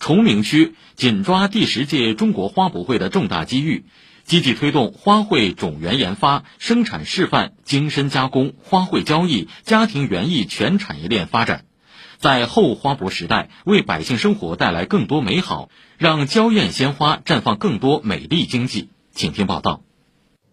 [0.00, 3.84] 崇明区紧抓第十届中国花博会的重大机遇，
[4.24, 11.64] 积极推动花卉种源研发、生产示范、精深加工、花卉交易、家庭园艺全产业链发展，
[12.18, 18.88] 在后花博时代为百姓生活带来更多美好，让娇艳鲜花绽放更多美丽经济。
[19.12, 19.82] 请听报道。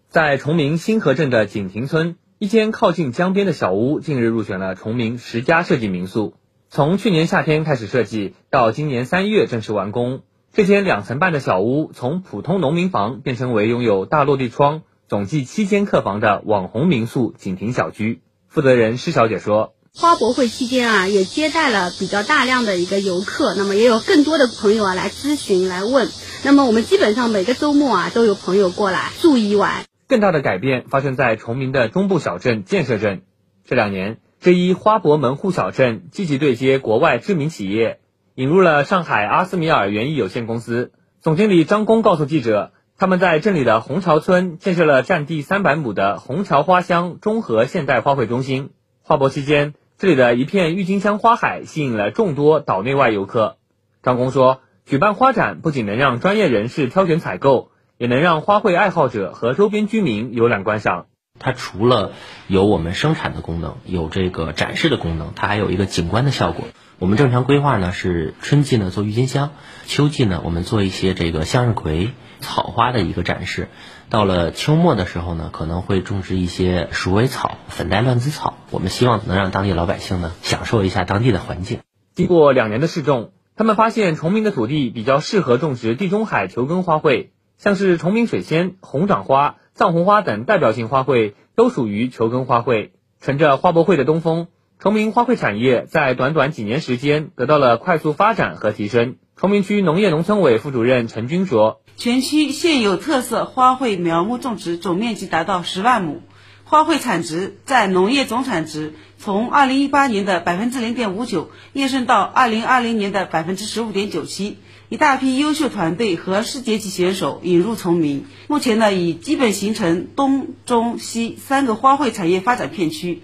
[0.07, 6.36] 在崇明新河镇的景亭村，一间靠近江边的小屋近日入选了崇明十佳设计民宿。
[6.70, 10.22] 从去年夏天开始设计，到今年三月正式完工，
[10.53, 18.22] 这间两层半的小屋从普通农民房变成为拥有大落地窗、总计七间客房的网红民宿景亭小居。
[18.47, 19.72] 负责人施小姐说。
[19.98, 26.10] 花博会期间啊，也接待了比较大量的一个游客，那么也有更多的朋友啊来咨询来问。
[26.43, 29.86] 那么我们基本上每个周末啊都有朋友过来住一晚。
[30.10, 33.22] 更大的改变发生在崇明的中部小镇建设镇。
[33.64, 38.02] 这两年，这一花博门户小镇积极对接国外知名企业，
[38.36, 40.91] 引入了上海阿斯米尔园艺有限公司。
[41.22, 48.72] 总经理张工告诉记者，他们在镇里的虹桥村建设了占地三百亩的虹桥花乡综合现代花卉中心。
[49.02, 49.74] 花博期间。
[49.98, 53.56] 这里的一片郁金香花海吸引了众多岛内外游客。
[54.04, 61.08] 张工说，举办花展不仅能让专业人士挑选采购，也能让花卉爱好者和周边居民游览观赏。
[61.38, 62.14] 它除了
[62.48, 66.66] 有我们生产的功能，有这个展示的功能，它还有一个景观的效果。
[66.98, 69.52] 我们正常规划呢是春季呢做郁金香，
[69.86, 73.68] 秋季呢我们做一些这个向日葵、草花的一个展示。
[74.10, 78.58] 到了秋末的时候呢，可能会种植一些鼠尾草、粉黛乱子草。
[78.70, 81.80] 我们希望能让当地老百姓呢享受一下当地的环境。
[82.14, 87.28] 经过两年的试种，他们发现崇明的土地比较适合种植地中海球根花卉，
[87.58, 92.91] 像是崇明水仙、红掌花、藏红花等代表性花卉都属于球根花卉。
[93.19, 94.47] 乘着花博会的东风，
[94.80, 99.17] 崇明花卉产业在短短几年时间得到了快速发展和提升。
[99.36, 101.82] 崇明区农业农村委副主任陈军说。
[101.97, 106.21] 全区现有特色花卉苗木种植总面积达到十万亩，
[106.63, 114.57] 花卉产值占农业总产值从二零一八年的百分之零点五九跃升到二零二零年的百分之十五点九七。
[114.90, 123.24] 一大批优秀团队和世界级选手引入崇明，目前呢已基本形成东中西三个花卉产业发展片区。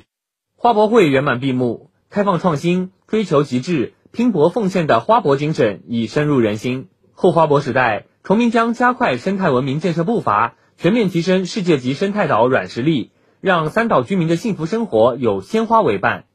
[0.56, 6.88] 花博会圆满闭幕，开放创新、追求极致、拼搏奉献的花博精神已深入人心。
[7.14, 8.06] 后花博时代。
[8.24, 13.10] 崇明将加快生态文明建设步伐，全面提升世界级生态岛软实力，
[13.42, 16.26] 让三岛居民的幸福生活有鲜花为伴。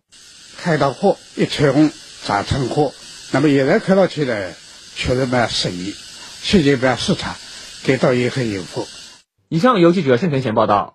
[0.59, 1.93] 开到货一彩虹
[2.25, 2.91] 砸成货，
[3.33, 4.53] 那么现在开到起来
[4.97, 5.95] 确实蛮适宜，
[6.43, 7.37] 确实蛮市场，
[7.83, 8.89] 街道也很有福。
[9.51, 10.95] 以上由记者盛晨贤报道。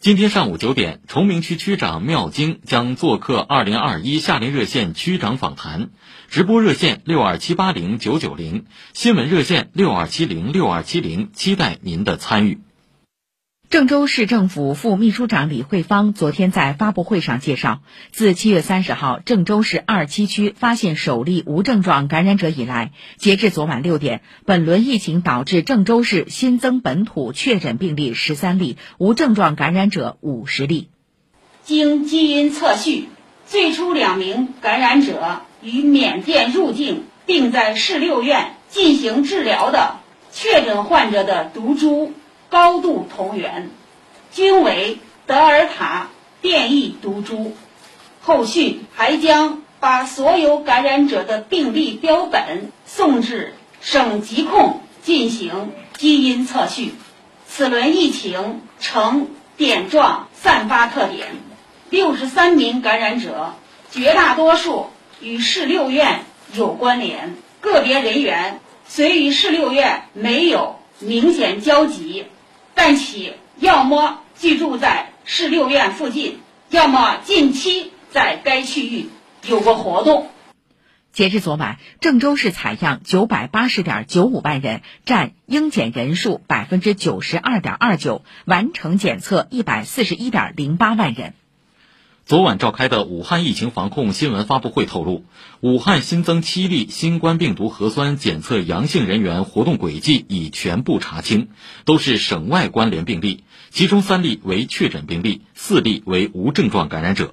[0.00, 5.90] 今天上午九点，崇明区区长缪京将做客二零二一夏令热线区长访谈。
[6.28, 12.65] 直播热线六二七八零九九零，新闻热线六二七零六二七零，期待您的参与。
[13.68, 17.80] 郑州市政府副秘书长李慧芳昨天在发布会上介绍，
[18.12, 30.88] 自七月三十号郑州市二七区发现首例无症状感染者以来，截至昨晚六点，本轮疫情导致郑州市新增本土确诊病例十三例，无症状感染者五十例。
[31.64, 33.08] 经基因测序，
[33.46, 39.98] 最初两名感染者与缅甸入境并在市六院进行治疗的
[40.30, 42.12] 确诊患者的毒株。
[42.48, 43.70] 高度同源，
[44.32, 46.08] 均为德尔塔
[46.40, 47.56] 变异毒株。
[48.22, 56.94] 后续还将把所有感染者的病例标本送至省疾控进行基因测序。
[57.48, 61.28] 此轮疫情呈点状散发特点，
[61.88, 63.54] 六十三名感染者，
[63.90, 64.90] 绝大多数
[65.20, 72.26] 与市六院有关联，个别人员虽与市六院没有明显交集。
[72.76, 79.08] 但其要么居住在市六院附近，要么近期在该区域
[79.48, 80.28] 有过活动。
[81.10, 91.32] 截至昨晚，郑州市采样九百八十点九五万人，占应检人数百分之九十二点二九，完成检测一百四十一点零八万人。
[92.26, 95.24] 昨晚召开的武汉疫情防控新闻发布会透露，
[95.60, 101.50] 武汉新增七例新冠病毒核酸检测阳性人员活动轨迹已全部查清，
[101.84, 107.32] 都是省外关联病例，其中三例为确诊病例，四例为无症状感染者。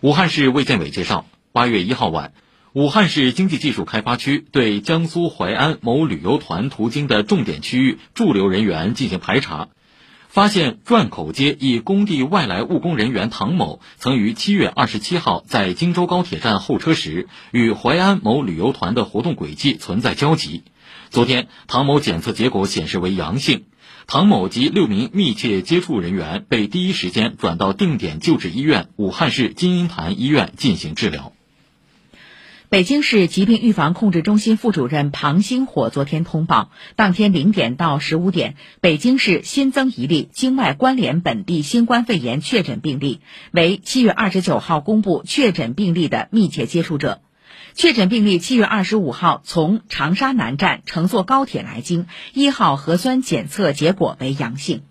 [0.00, 2.34] 武汉市卫健委介绍，八月一号晚，
[2.72, 9.70] 武汉市经济技术开发区对江苏淮安某旅游团途经的重点区域驻留人员进行排查。
[10.34, 20.64] 发现转口街一工地外来务工人员唐某曾于七月二十七号在荆州高铁站候车时，与淮安某旅游团的活动轨迹存在交集。
[21.10, 23.66] 昨天，唐某检测结果显示为阳性，
[24.08, 31.32] 唐某及六名密切接触人员被第一时间转到定点救治医院武汉市金银潭医院进行治疗。
[32.74, 43.20] 北京市疾病预防控制中心副主任庞星火昨天通报，当天零点到十五点，北京市新增一例境外关联本地新冠肺炎确诊病例，
[43.52, 47.20] 为七月二十九号公布确诊病例的密切接触者。
[47.74, 54.82] 确诊病例七月二十五号从长沙南站乘坐高铁来京，一号核酸检测结果为阳性。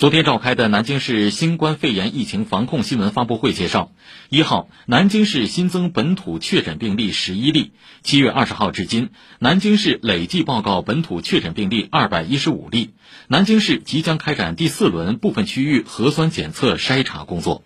[0.00, 3.92] 昨天召开的南京市新冠肺炎疫情防控新闻发布会介绍，
[4.30, 7.72] 一号，南京市新增本土确诊病例十一例。
[8.00, 12.94] 七月二十号至今，南京市累计报告本土确诊病例二百一十五例。
[13.28, 17.62] 南京市即将开展第四轮部分区域核酸检测筛查工作。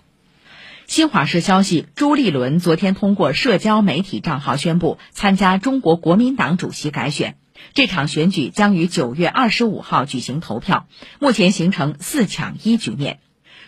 [0.88, 7.36] 新华社消息，朱立伦昨天通过社交媒体账号宣布参加中国国民党主席改选。
[7.74, 10.86] 这场选举将于九月二十五号举行投票，
[11.18, 13.18] 目前形成四抢一局面。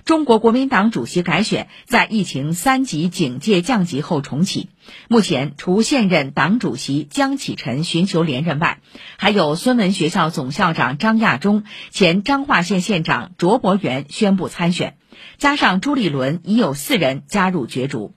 [0.05, 4.69] 中国国民党主席改选在疫情三级警戒降级后重启，
[5.09, 8.79] 目前除现任党主席江启臣寻求连任外，
[9.17, 14.97] 还有孙文学校总校长张亚中、前彰化县县长卓博元宣布参选，
[15.37, 18.15] 加上朱立伦，已有四人加入角逐。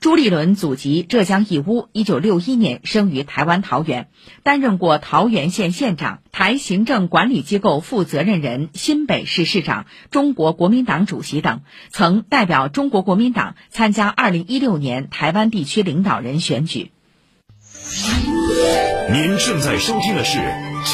[0.00, 4.08] 朱立伦祖籍浙江义乌，一九六一年生于台湾桃园，
[4.42, 16.92] 担任过桃园县县长、台行政管理机构负责人、新北市市长、中国国民党主席等，曾代表中国国民党参加二零一六年台湾地区领导人选举。
[19.12, 20.38] 您正在收听的是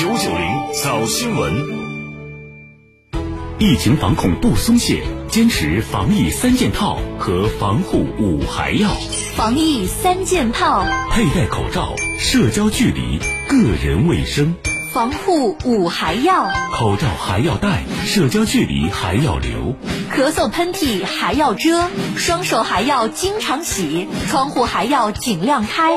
[0.00, 1.86] 九九零早新闻。
[3.60, 8.90] 疫情防控不松懈，坚持防疫三件套和防护五还要。
[9.34, 13.18] 防疫三件套：佩戴口罩、社交距离、
[13.48, 14.54] 个人卫生。
[14.92, 19.74] 防护五还要：口罩还要戴，社交距离还要留。
[20.10, 25.92] 咳嗽喷嚏还要遮，双手还要经常洗，窗户还要尽量开。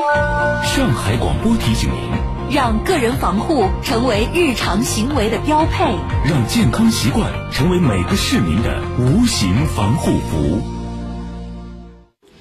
[0.64, 2.19] 上海广播提醒您。
[2.52, 5.84] 让个人防护成为日常行为的标配，
[6.28, 10.60] 让健康习惯成为每个市民的无形防护服。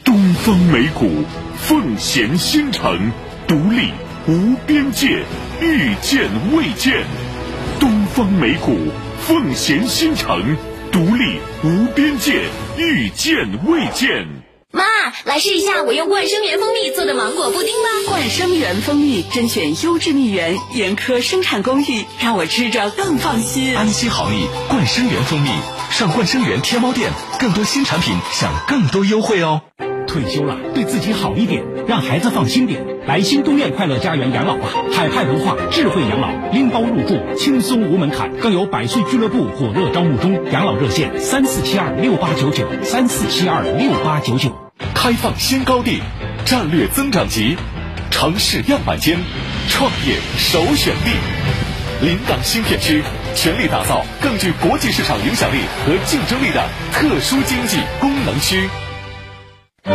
[0.03, 1.23] 东方美谷，
[1.57, 3.11] 奉贤新城，
[3.47, 3.91] 独立
[4.27, 5.23] 无边界，
[5.61, 7.05] 遇见未见。
[7.79, 8.75] 东方美谷，
[9.19, 10.57] 奉贤新城，
[10.91, 12.45] 独立无边界，
[12.79, 14.38] 遇见未见。
[14.71, 14.83] 妈，
[15.25, 17.89] 来试一下我用冠生园蜂蜜做的芒果布丁吧。
[18.07, 23.75] 冠生园蜂蜜甄选优质蜜源，严苛生产工艺，让我吃着更放心。
[23.75, 25.49] 安心好蜜，冠生园蜂蜜，
[25.89, 29.61] 上冠生园天猫店，更多新产品，享更多优惠哦。
[30.09, 32.83] 退休了，对自己好一点，让孩子放心点。
[33.07, 40.51] 来新东苑快乐家园养老吧，海派文化，智慧养老，拎包入住，轻松无门槛，更有百岁俱乐部火热招募中。
[40.51, 44.51] 养老热线三四七二六八九九三四七二六八九九。
[44.95, 46.01] 开放新高地，
[46.43, 47.55] 战略增长极，
[48.09, 49.19] 城市样板间，
[49.69, 51.11] 创业首选地。
[52.01, 53.03] 临港新片区，
[53.35, 58.69] 全力打造更具国际市场影响力和竞争力的特殊经济功能区。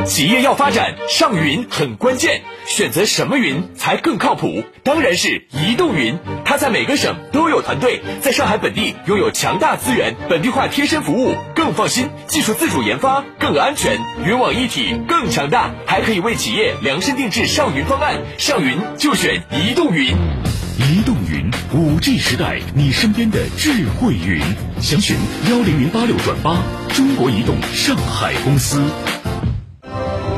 [0.03, 2.43] 企业要发展，上云很关键。
[2.67, 4.65] 选择什么云才更靠谱？
[4.83, 6.19] 当然是移动云。
[6.45, 18.23] 它在每个省都有团队，在上海本地拥有强大资源，本地化贴身服务更放心，技术自主研发更安全，云网一体更强大，还可以为企业量身定制上云方案。
[18.39, 20.15] 上云就选移动云。
[20.77, 23.71] 移动云，五 G 时代你身边的智
[24.01, 24.41] 慧云。
[24.81, 25.17] 详询
[25.51, 26.63] 幺零零八六转八，
[26.95, 28.83] 中国移动上海公司。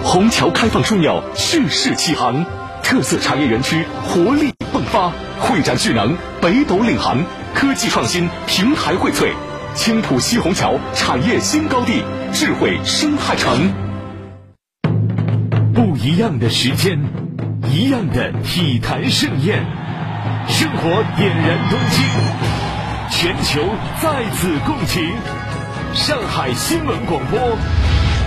[0.07, 2.47] 虹桥开放枢纽蓄势起航，
[2.81, 7.19] 特色产业园区活力迸发，会展聚能，北斗领航，
[7.55, 9.33] 科技创新平台荟萃，
[9.75, 13.75] 青浦西虹桥产业新高地，智慧生态城。
[15.75, 17.01] 不一样的时间，
[17.69, 19.67] 一样的体坛盛宴，
[20.47, 22.07] 生活点燃东京，
[23.11, 23.61] 全球
[24.01, 25.03] 在此共情，
[25.95, 27.59] 上海新闻广播。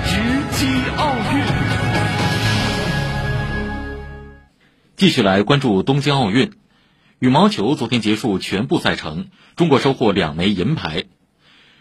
[0.06, 0.18] 直
[0.60, 0.66] 击
[0.98, 1.46] 奥运，
[4.98, 6.52] 继续来关注东京奥运。
[7.20, 11.06] 羽毛球昨天结束全部赛程，中国收获两枚银牌。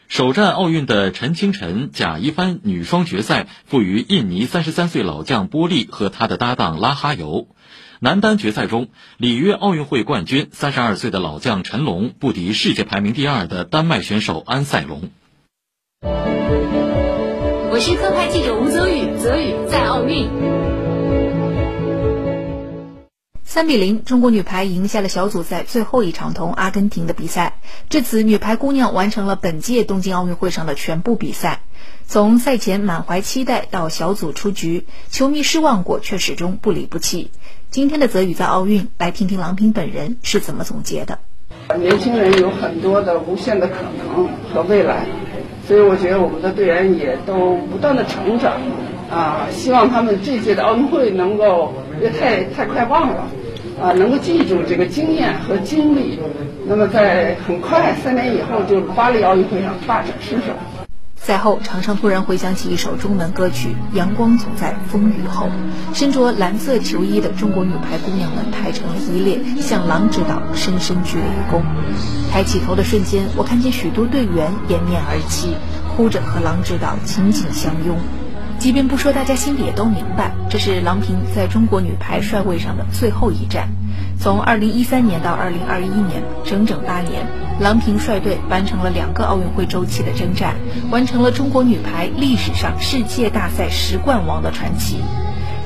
[0.07, 7.49] 首战奥运的陈清晨贾一帆女双决赛负于印尼三十三岁老将波利和他的搭档拉哈尤。
[7.99, 15.11] 男单决赛中，里约奥运会冠军三十二岁的老将陈龙不敌世界排名第二的丹麦选手安塞龙。
[17.79, 20.29] 我是特派记者吴泽宇，泽宇在奥运。
[23.45, 27.61] 三比零，中国女排赢下了小组赛最后一场同阿根廷的比赛。
[27.89, 31.61] 至此，女排姑娘完成了本届东京奥运会上的全部比赛。
[32.05, 37.31] 从赛前满怀期待到小组出局，球迷失望过，却始终不离不弃。
[37.70, 41.20] 今天的泽宇在奥运，来听听郎平本人是怎么总结的。
[41.79, 45.07] 年轻人有很多的无限的可能和未来。
[45.68, 48.54] 所以我觉得我们的队员也都不断的成长，
[49.10, 53.26] 啊，希望他们这届的奥运会能够，别太太快忘了，
[53.78, 56.18] 啊，能够记住这个经验和经历，
[56.66, 60.44] 那么在很快三年以后就巴黎奥运会上大展身手。
[61.20, 65.46] 赛后，场上突然回想起一首中文歌曲《阳光总在风雨后》，
[65.94, 71.60] 身着蓝色球衣的中国女排姑娘们排成了一列，向郎指导深深鞠了一躬。
[72.32, 75.54] 抬起头的瞬间，我看见许多队员掩面而泣，
[75.94, 77.98] 哭着和郎指导紧紧相拥。
[78.58, 83.68] 即便不说，大家心里也都明白，这是郎平在中国女排帅位上的最后一战。
[84.20, 87.24] 从2013年到2021年，整整八年，
[87.60, 90.56] 郎平率队完成了两个奥运会周期的征战，
[90.90, 94.96] 完成了中国女排历史上世界大赛十冠王的传奇。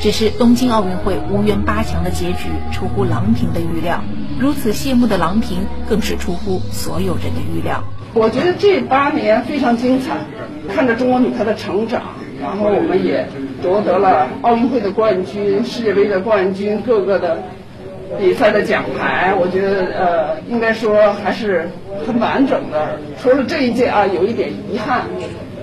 [0.00, 4.05] 只是东京奥运会无缘八强的结局出乎郎平的预料，
[4.38, 7.82] 如此谢幕的郎平更是出乎所有人的预料。
[8.12, 10.18] 我觉得这八年非常精彩，
[10.74, 12.03] 看着中国女排的成长。
[12.42, 13.28] 然后我们也
[13.62, 17.44] 夺得了奥运会的冠军、世界杯的冠军，各个的
[18.19, 19.35] 比赛的奖牌。
[19.35, 21.69] 我觉得呃，应该说还是
[22.07, 22.99] 很完整的。
[23.21, 25.03] 除了这一届啊，有一点遗憾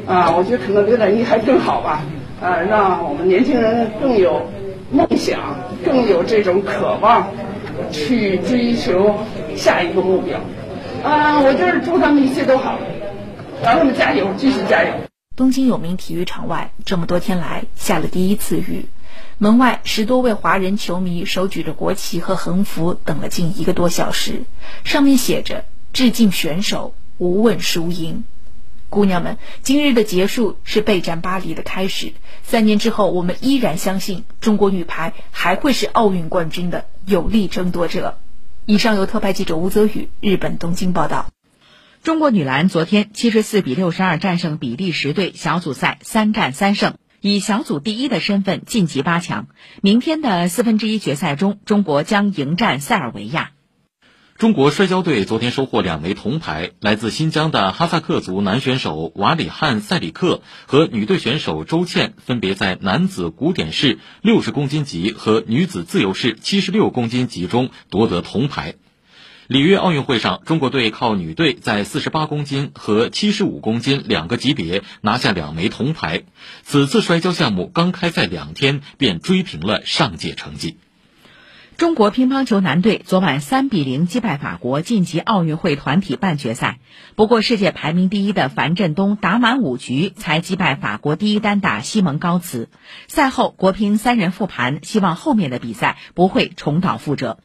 [0.08, 2.02] 啊，我觉得可能留点遗还更好吧。
[2.42, 4.50] 啊，让我们年轻人更有
[4.92, 7.28] 梦想，更有这种渴望
[7.92, 9.16] 去追求
[9.56, 10.40] 下一个目标。
[11.04, 12.80] 啊，我就是祝他们一切都好，
[13.64, 14.90] 让他们加油，继续加油。
[15.36, 18.86] 东京有名体育场外，这么多天来下了第一次雨。
[19.38, 24.44] 门外十多位华人球迷手举着国旗和横幅，等了近一个多小时。
[24.84, 28.24] 上面写着“致敬选手，无问输赢”。
[28.90, 32.14] 姑娘们，今日的结束是备战巴黎的开始。
[32.44, 38.18] 三年之后，我们依然相信中国女排还会是奥运冠军的有力争夺者。
[38.66, 41.28] 以上由特派记者吴泽宇日本东京报道。
[42.02, 49.48] 中国女篮昨天七十四比六十二战胜比利时队，小组赛三战三胜，以小组第一的身份晋级八强。
[49.82, 53.52] 明天的四分之一决赛中，中国将迎战塞尔维亚。
[54.38, 68.76] 中国摔跤队昨天收获两枚铜牌，来自新疆的哈萨克族男选手瓦里汉塞里克和女队选手周倩分别在男子古典式六十公斤级和女子自由式七十六公斤级中夺得铜牌。
[69.50, 76.22] 里约奥运会上，中国队靠女队在四十八公斤和七十五公斤两个级别拿下两枚铜牌。
[76.62, 80.78] 此次摔跤项目刚开赛两天便追平了上届成绩。
[81.78, 86.78] 中国乒乓球男队昨晚三比零击败法国，晋级奥运会团体半决赛。
[87.16, 92.70] 不过，世界排名第一的樊振东打满五局才击败法国第一单打西蒙高茨。
[93.08, 97.40] 赛后，国乒三人复盘，希望后面的比赛不会重蹈覆辙。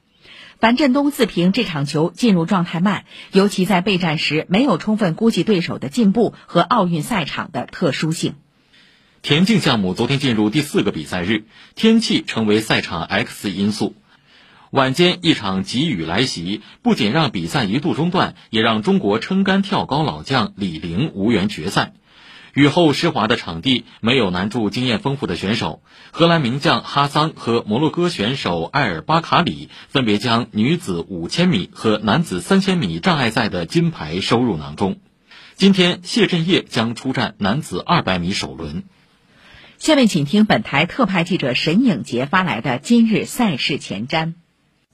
[0.59, 8.35] 樊振东自评这场球进入状态慢，尤其在备战时没有充分估计对手的进步和奥运赛场的特殊性。
[9.23, 11.45] 田径项目昨天进入第四个比赛日，
[11.75, 13.95] 天气成为赛场 X 因素。
[14.71, 21.95] 晚间一场急雨来袭，不仅让比赛一度中断，也让中国撑杆跳高老将李玲无缘决赛。
[22.55, 25.83] 雨后湿滑的场地没有难住经验丰富的选手。
[26.13, 34.99] 荷兰名将哈桑和摩洛哥选手埃尔巴卡里分别将女子五千米和男子三千米障碍赛的金牌收入囊中。
[35.57, 38.85] 今天，谢震业将出战男子二百米首轮。
[39.79, 44.35] 下面请听本台特派记者沈颖杰发来的今日赛事前瞻。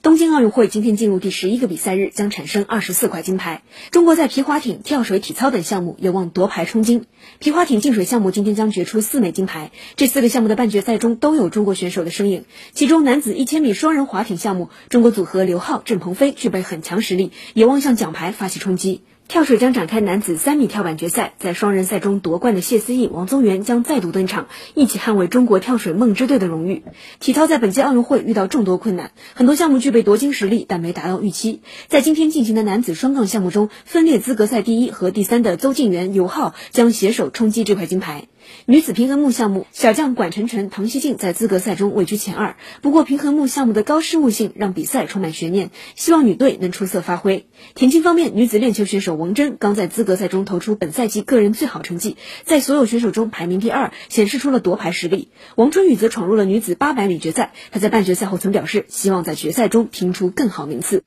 [0.03, 3.61] 东京奥运会今天进入第十一个比赛日，将产生二十四块金牌。
[3.91, 7.05] 中国在皮划艇、跳水、体操等项目有望夺牌冲金。
[7.39, 12.47] 皮划艇进水项目今天将决出四枚金牌，这四个项目的半决赛中都有中国选手的身影。
[12.73, 19.03] 其中男子一千米双人划艇项目，中国组合刘浩、郑鹏飞具备很强实力，有望向奖牌发起冲击。
[19.31, 26.83] 跳水将展开男子三米跳板决赛，在双人赛中夺冠的谢思义、王宗源将再度登场，一起捍卫中国跳水梦之队的荣誉。
[27.21, 31.61] 体操在本届奥运会遇到众多困难，很多项目具备夺金实力，但没达到预期。
[31.87, 38.27] 在今天进行的男子双杠项目中，分列资格赛第一和第三的邹敬园、尤浩将携手冲击这块金牌。
[38.67, 42.57] 女子平衡木项目，小将管晨晨、唐熙静在资格赛中位居前二。
[42.83, 47.47] 不过，平衡木项目的高失误性让比赛充满悬念，希望女队能出色发挥。
[47.75, 55.29] 田径方面，女子链球选手王铮刚在资格赛中投出本赛季个人最好成绩，在所有选手中排名第二，显示出了夺牌实力。
[55.57, 61.05] 王春雨则闯入了女子800米决赛，她在半决赛后曾表示，希望在决赛中拼出更好名次。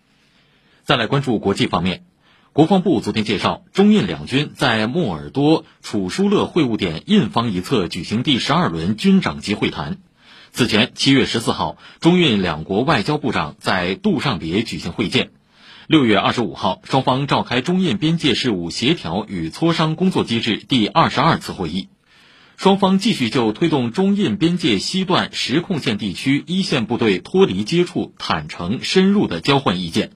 [0.84, 2.13] 再来关注国际方面。
[2.54, 9.98] 国防部昨天介绍，中印两军在莫尔多楚舒勒会晤点印方一侧举行第十二轮军长级会谈。
[10.52, 15.32] 此前，七月十四号，中印两国外交部长在杜尚别举行会见。
[15.88, 21.88] 六月二十五号，双方召开中印边界事务协调与磋商工作机制第二十二次会议。
[22.56, 30.12] 双方继续就推动中印边界西段实控线地区一线部队脱离接触、坦诚深入的交换意见。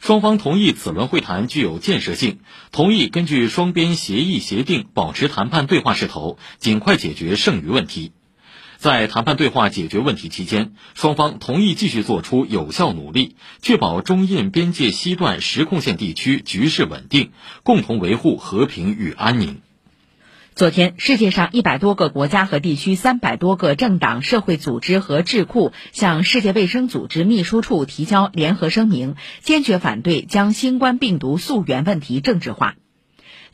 [0.00, 2.40] 双方同意此轮会谈具有建设性，
[2.70, 8.12] 同意根据双边协议协定保持谈判对话势头，尽快解决剩余问题。
[8.76, 17.30] 在谈判对话解决问题期间，双方同意继续做出有效努力，确保中印边界西段实控线地区局势稳定，
[17.62, 19.62] 共同维护和平与安宁。
[20.56, 32.74] 昨天，世界上一百多个国家和地区、三百多个政党、社会组织和智库向世界卫生组织秘书处提交联合声明，坚决反对将新冠病毒溯源问题政治化。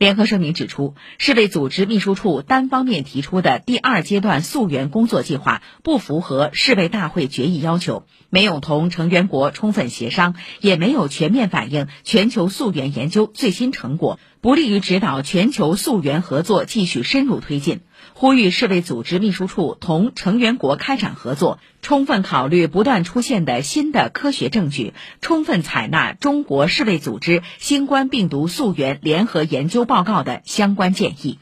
[0.03, 17.83] 联合声明指出，世卫组织秘书处单方面提出的第二阶段溯源工作计划不符合世卫大会决议要求，没有同成员国充分协商，也没有全面反映全球溯源研究最新成果，不利于指导全球溯源合作继续深入推进。
[18.23, 31.41] 呼吁世卫组织秘书处同成员国开展合作，充分考虑不断出现的新的科学证据，充分采纳中国世卫组织新冠病毒溯源联合研究报告的相关建议。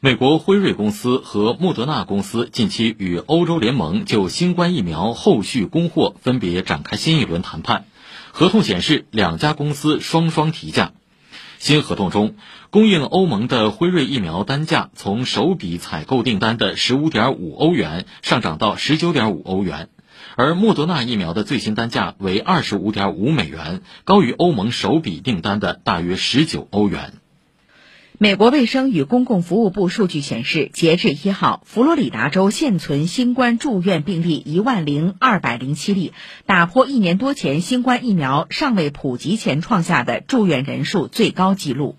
[0.00, 7.84] 美国辉瑞公司和莫德纳公司近期与欧洲联盟就新冠疫苗后续供货分别展开新一轮谈判，
[8.32, 10.90] 合同显示两家公司双双提价。
[11.58, 12.36] 新合同中，
[12.70, 19.88] 供应欧盟的辉瑞疫苗单价从首笔采购订单的十五点五欧元上涨到十九点五欧元，
[20.36, 27.14] 而莫德纳疫苗的最新单价为二十五点五美元，高于欧盟首笔订单的大约十九欧元。
[28.24, 36.14] 美国卫生与公共服务部数据显示，截至一号，佛罗里达州现存新冠住院病例一万零二百零七例，
[36.46, 41.96] 打破一年多前新冠疫苗尚未普及前创下的住院人数最高纪录。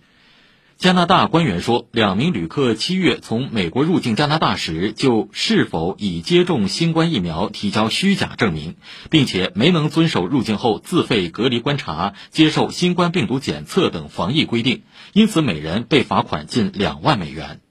[0.78, 8.76] 加拿大官员说，两名旅客七月从美国入境加拿大时，就是否已接种新冠疫苗提交虚假证明，
[9.10, 17.62] 并且没能遵守入境后自费隔离观察、接受新冠病毒检测等防疫规定，因此每人被罚款近两万美元。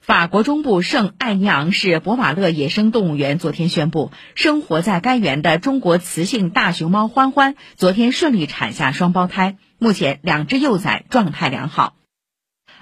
[0.00, 11.94] 法国中部圣艾尼昂市博瓦勒野生动物园昨天宣布，生活在该园的中国雌性大熊猫欢欢昨天顺利产下双胞胎，目前两只幼崽状态良好。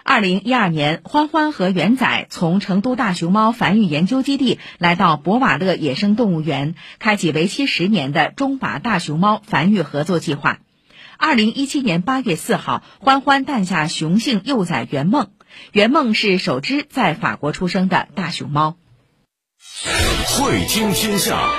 [0.03, 10.59] 二零一二年，欢欢和元仔从成都大熊猫繁育研究基地来到博瓦勒野生动物园，开启为期十年的中法大熊猫繁育合作计划。
[11.19, 15.29] 二零一七年八月四号，欢欢诞下雄性幼崽圆梦，
[15.73, 18.77] 圆梦是首只在法国出生的大熊猫。
[20.39, 21.51] 汇听天下，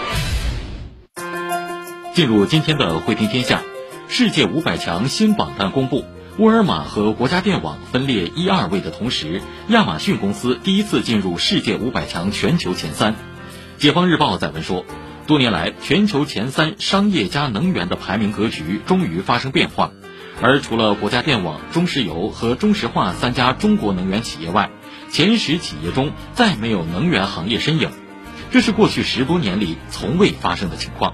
[2.15, 3.61] 进入今天的汇听天下，
[4.09, 6.03] 世界五百强新榜单公布。
[6.37, 13.15] 沃尔玛和国家电网分列一二位的同时，亚马逊公司第一次进入世界五百强全球前三。
[13.77, 14.85] 解放日报载文说，
[15.27, 19.91] 多年来全球前三商业加能源的排名格局终于发生变化，
[20.41, 24.71] 而除了国家电网、中石油和中石化三家中国能源企业外，
[25.11, 27.91] 前十企业中再没有能源行业身影，
[28.51, 31.13] 这是过去十多年里从未发生的情况。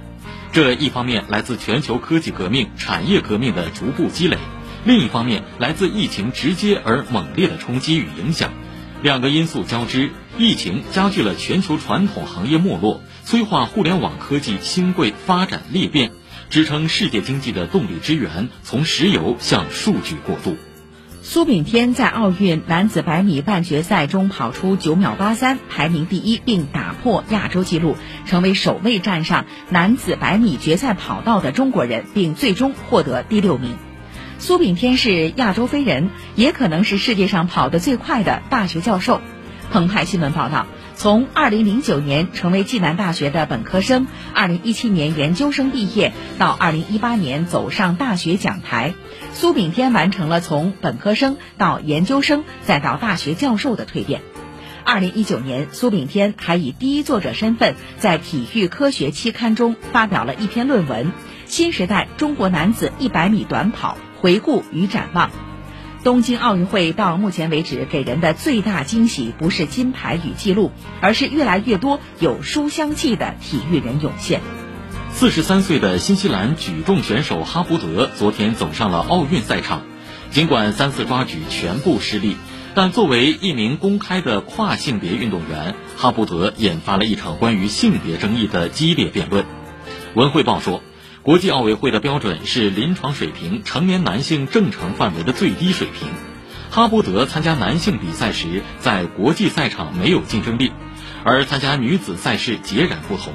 [0.51, 4.38] 这一方面来自全球科技革命、产业革命的逐步积累。
[4.86, 8.51] 另一方面，来自疫情直接而猛烈的冲击与影响，
[9.01, 16.11] 两个因素交织，疫情加剧了全球传统行业没落，催化互联网科技新贵发展裂变，
[16.49, 20.55] 支撑世界经济的动力之源从石油向数据过渡。
[21.21, 33.78] 苏炳添在奥运男子百米半决赛中跑出九秒八三，排名第一，并打破亚洲纪录，成为首位站上男子百米决赛跑道的中国人，并最终获得第六名。
[34.39, 39.19] 苏炳添是亚洲飞人，也可能是世界上跑得最快的大学教授。
[39.71, 48.93] 澎湃新闻报道，从2009年成为暨南大学的本科生，2017年研究生毕业，到2018年走上大学讲台，
[49.33, 54.21] 苏炳添完成了从本科生到研究生再到大学教授的蜕变。
[54.85, 61.07] 2019年，苏炳添还以第一作者身份在《体育科学》期刊中发表了一篇论文
[61.45, 63.97] 《新时代中国男子100米短跑》。
[64.20, 65.30] 回顾与展望，
[66.03, 74.41] 东京奥运会到目前为止给人的最大惊喜不是金牌与记录，而是越来越多有书香气的体育人涌现。
[75.11, 79.84] 四十三岁的新西兰举重选手哈伯德昨天走上了奥运赛场，
[80.32, 82.38] 尽管三次抓举全部失利，
[82.74, 89.45] 但作为一名公开的跨性别运动员，哈伯德引发了一场关于性别争议的激烈辩论。
[90.15, 90.82] 文汇报说。
[91.28, 96.07] 国际奥委会的标准是临床水平成年男性正常范围的最低水平。
[96.71, 100.71] 哈伯德参加男性比赛时，在国际赛场没有竞争力，
[101.25, 103.34] 而参加女子赛事截然不同。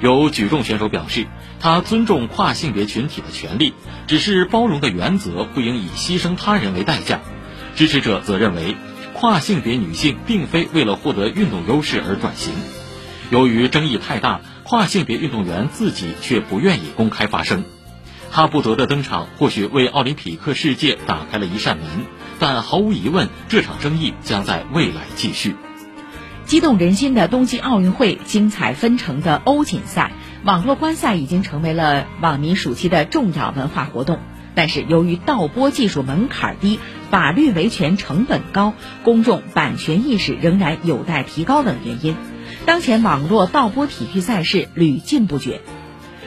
[0.00, 1.26] 有举重选手表示，
[1.58, 3.74] 他尊重跨性别群体的权利，
[4.06, 7.22] 只是包容的原则不应以牺牲他人为代价。
[7.74, 8.76] 支持者则认为，
[9.14, 12.54] 跨性别女性并非为了获得运动优势而转型。
[13.30, 17.62] 由于争议太大，跨性别运动员自己却不愿意公开发声。
[18.32, 21.86] 哈布德的登场或许为奥林匹克世界打开了一扇门，
[22.40, 25.54] 但毫无疑问，这场争议将在未来继续。
[26.46, 30.10] 激动人心的冬季奥运会，精彩纷呈的欧锦赛，
[30.44, 34.18] 网络观赛已经成为了网民暑期的重要文化活动。
[34.56, 42.16] 但是，由于盗播技术门槛低、法律维权成本高、公众版权意识仍然有待提高等原因，
[42.66, 45.60] 当前网络盗播体育赛事屡禁不绝。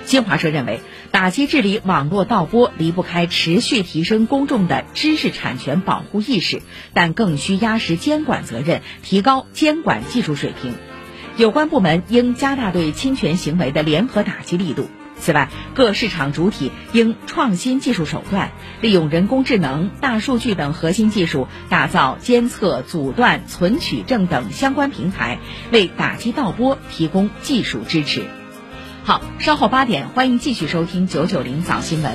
[0.06, 0.80] 新华社认为，
[1.12, 6.62] 打击治理网络盗播离不开持续提升公众的知识产权保护意识，
[6.94, 10.76] 但更需压实监管责任，提高监管技术水平。
[11.36, 14.90] 有关部门应加大对侵权行为的联合打击力度。
[15.20, 18.52] 此外，各市场主体应创新技术手段，
[18.82, 25.40] 利用人工智能、大数据等核心技术，打造监测、阻断、存取证等相关平台，
[25.72, 28.24] 为打击盗播提供技术支持。
[29.04, 32.12] 好，稍后八点，欢迎继续收听九九零早新闻。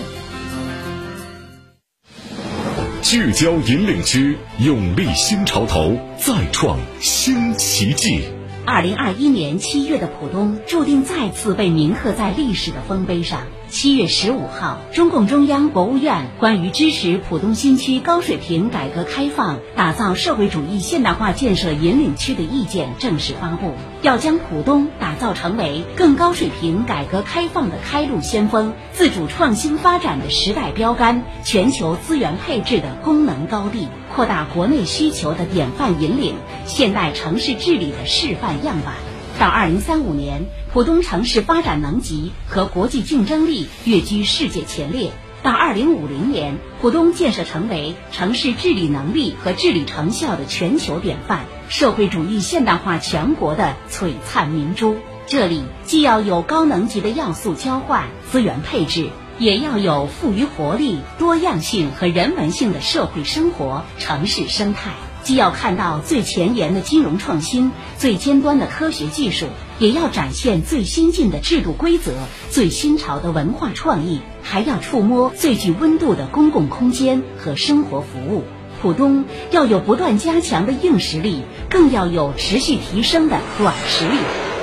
[3.02, 8.22] 聚焦引领区，勇立新潮头，再创新奇迹。
[8.66, 13.42] 二零二一年七月的浦东，注定再次被铭刻在历史的丰碑上。
[13.74, 38.94] 七月十五号，中共中央、国务院关于支持浦东新区高水平改革开放、打造社会主义现代化建设引领区的意见正式发布，要将浦东打造成为更高水平改革开放的开路先锋、自主创新发展的时代标杆、全球资源配置的功能高地、扩大国内需求的典范引领、现代城市治理的示范样板。
[39.38, 45.10] 到二零三五年，浦东城市发展能级和国际竞争力跃居世界前列；
[45.42, 54.96] 到二零五零年，浦东建设成为城市治理能力和治理成效的全球典范，社会主义现代化强国的璀璨明珠。
[55.26, 64.92] 这里既要有高能级的要素交换、资源配置，也要有富于活力、多样性和人文性的社会生活、城市生态。
[65.24, 69.46] 既要看到最前沿的金融创新、最尖端的科学技术，
[69.78, 72.12] 也要展现最先进的制度规则、
[72.50, 78.44] 最新潮的文化创意，还要触摸最具温度的公共空间和生活服务。
[78.82, 84.18] 浦东要有不断加强的硬实力，更要有持续提升的软实力。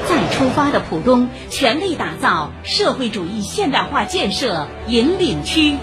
[0.08, 5.78] 再出发的浦东，全力打造社会主义现代化建设引领区。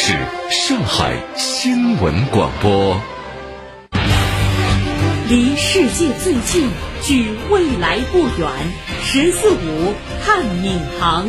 [0.00, 0.16] 是
[0.48, 2.98] 上海新闻广播。
[5.28, 6.70] 离世界最近，
[7.02, 8.48] 距未来不远。
[9.02, 9.94] 十四五
[10.24, 11.28] 看闵行。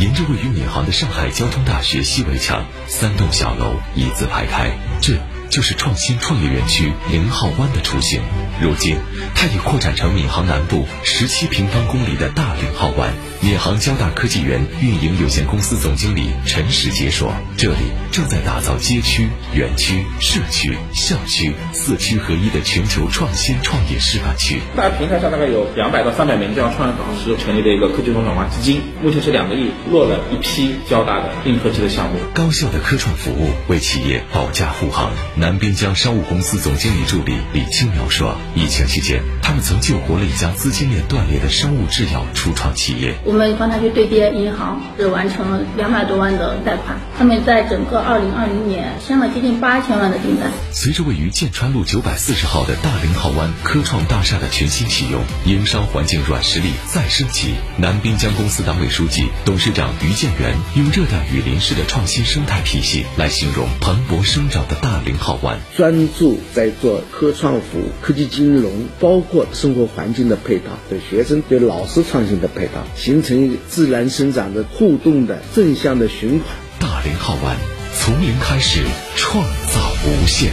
[0.00, 5.14] 沿着位于闵行的上海交通大学西围墙，三栋小楼一字排开，这
[5.48, 8.20] 就是创新创业园区零号湾的雏形。
[8.60, 8.96] 如今，
[9.36, 13.14] 它已扩展成闵行南部十七平方公里的大零号湾。
[13.42, 24.60] 闵行交大科技园运营有限公司总经理陈时杰说：“这里正在打造街区、园区、社区、校区四区合一的全球创新创业示范区。
[24.76, 32.20] 大平台上大概有两百到三百名这样创业导师成立的一个科技中转化基金，目前是两个亿，落了一批交大的硬科技的项目。
[32.32, 35.10] 高效的科创服务为企业保驾护航。
[35.34, 46.98] 南滨江商务公司总经理助理李青苗说：“疫情期间，他们曾救活了一家资金链断裂的生物制药初创企业。”我们帮他去对接银行，是完成了两百多万的贷款。
[47.18, 50.50] 他们在整个二零二零年签了接近八千万的订单。
[50.72, 57.54] 随着位于剑川路九百四十号的大零号湾科创大厦的全新启用，营商环境软实力再升级。
[57.76, 65.58] 南滨江公司党委书记、董事长于建元用热带雨林式的创新生态体系来形容蓬勃生长的大零号湾。
[65.76, 76.40] 专注在做科创服务、科技金融，包括生活环境的配套，对学生、对老师创新的配套，形成一个自然生长的互动的正向的循环。
[76.78, 77.56] 大连号玩
[77.94, 78.80] 从零开始，
[79.16, 80.52] 创造无限。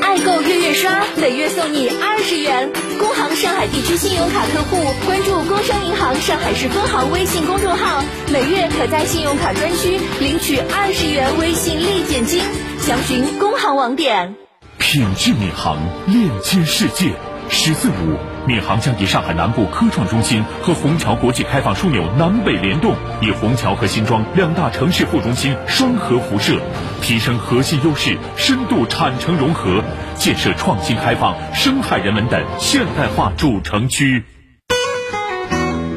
[0.00, 2.70] 爱购月月刷，每月送你二十元。
[2.98, 12.40] 工行上海地区信用卡客户关注工商银行上海市分行微信公众号，每月可在信用卡专区领取二十元微信立减金。
[12.80, 14.34] 详询工行网点。
[14.78, 17.12] 品质闵行，链接世界。
[17.48, 26.60] 十四五，闵行将以上海南部科创中心和虹桥国际开放枢纽南北联动，以虹桥和新庄两大城市副中心双核辐射，
[27.02, 29.82] 提升核心优势，深度产城融合，
[30.16, 34.24] 建设创新开放、生态人文的现代化主城区。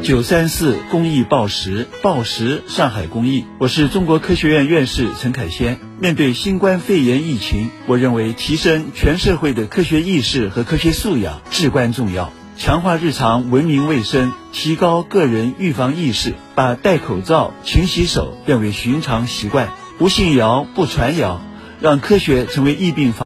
[0.04, 3.46] 九三四公益报时，报时上海公益。
[3.60, 5.89] 我是中国科学院院士陈凯先。
[6.02, 12.32] 面对新冠肺炎疫情，我认为提升全社会的科学意识和科学素养至关重要。
[12.56, 19.74] 强化日常文明卫生，提高个人预防意识，把戴口罩、勤洗手变为寻常习惯。
[19.98, 21.42] 不信谣，不传谣，
[21.82, 23.18] 让科学成为疫病防。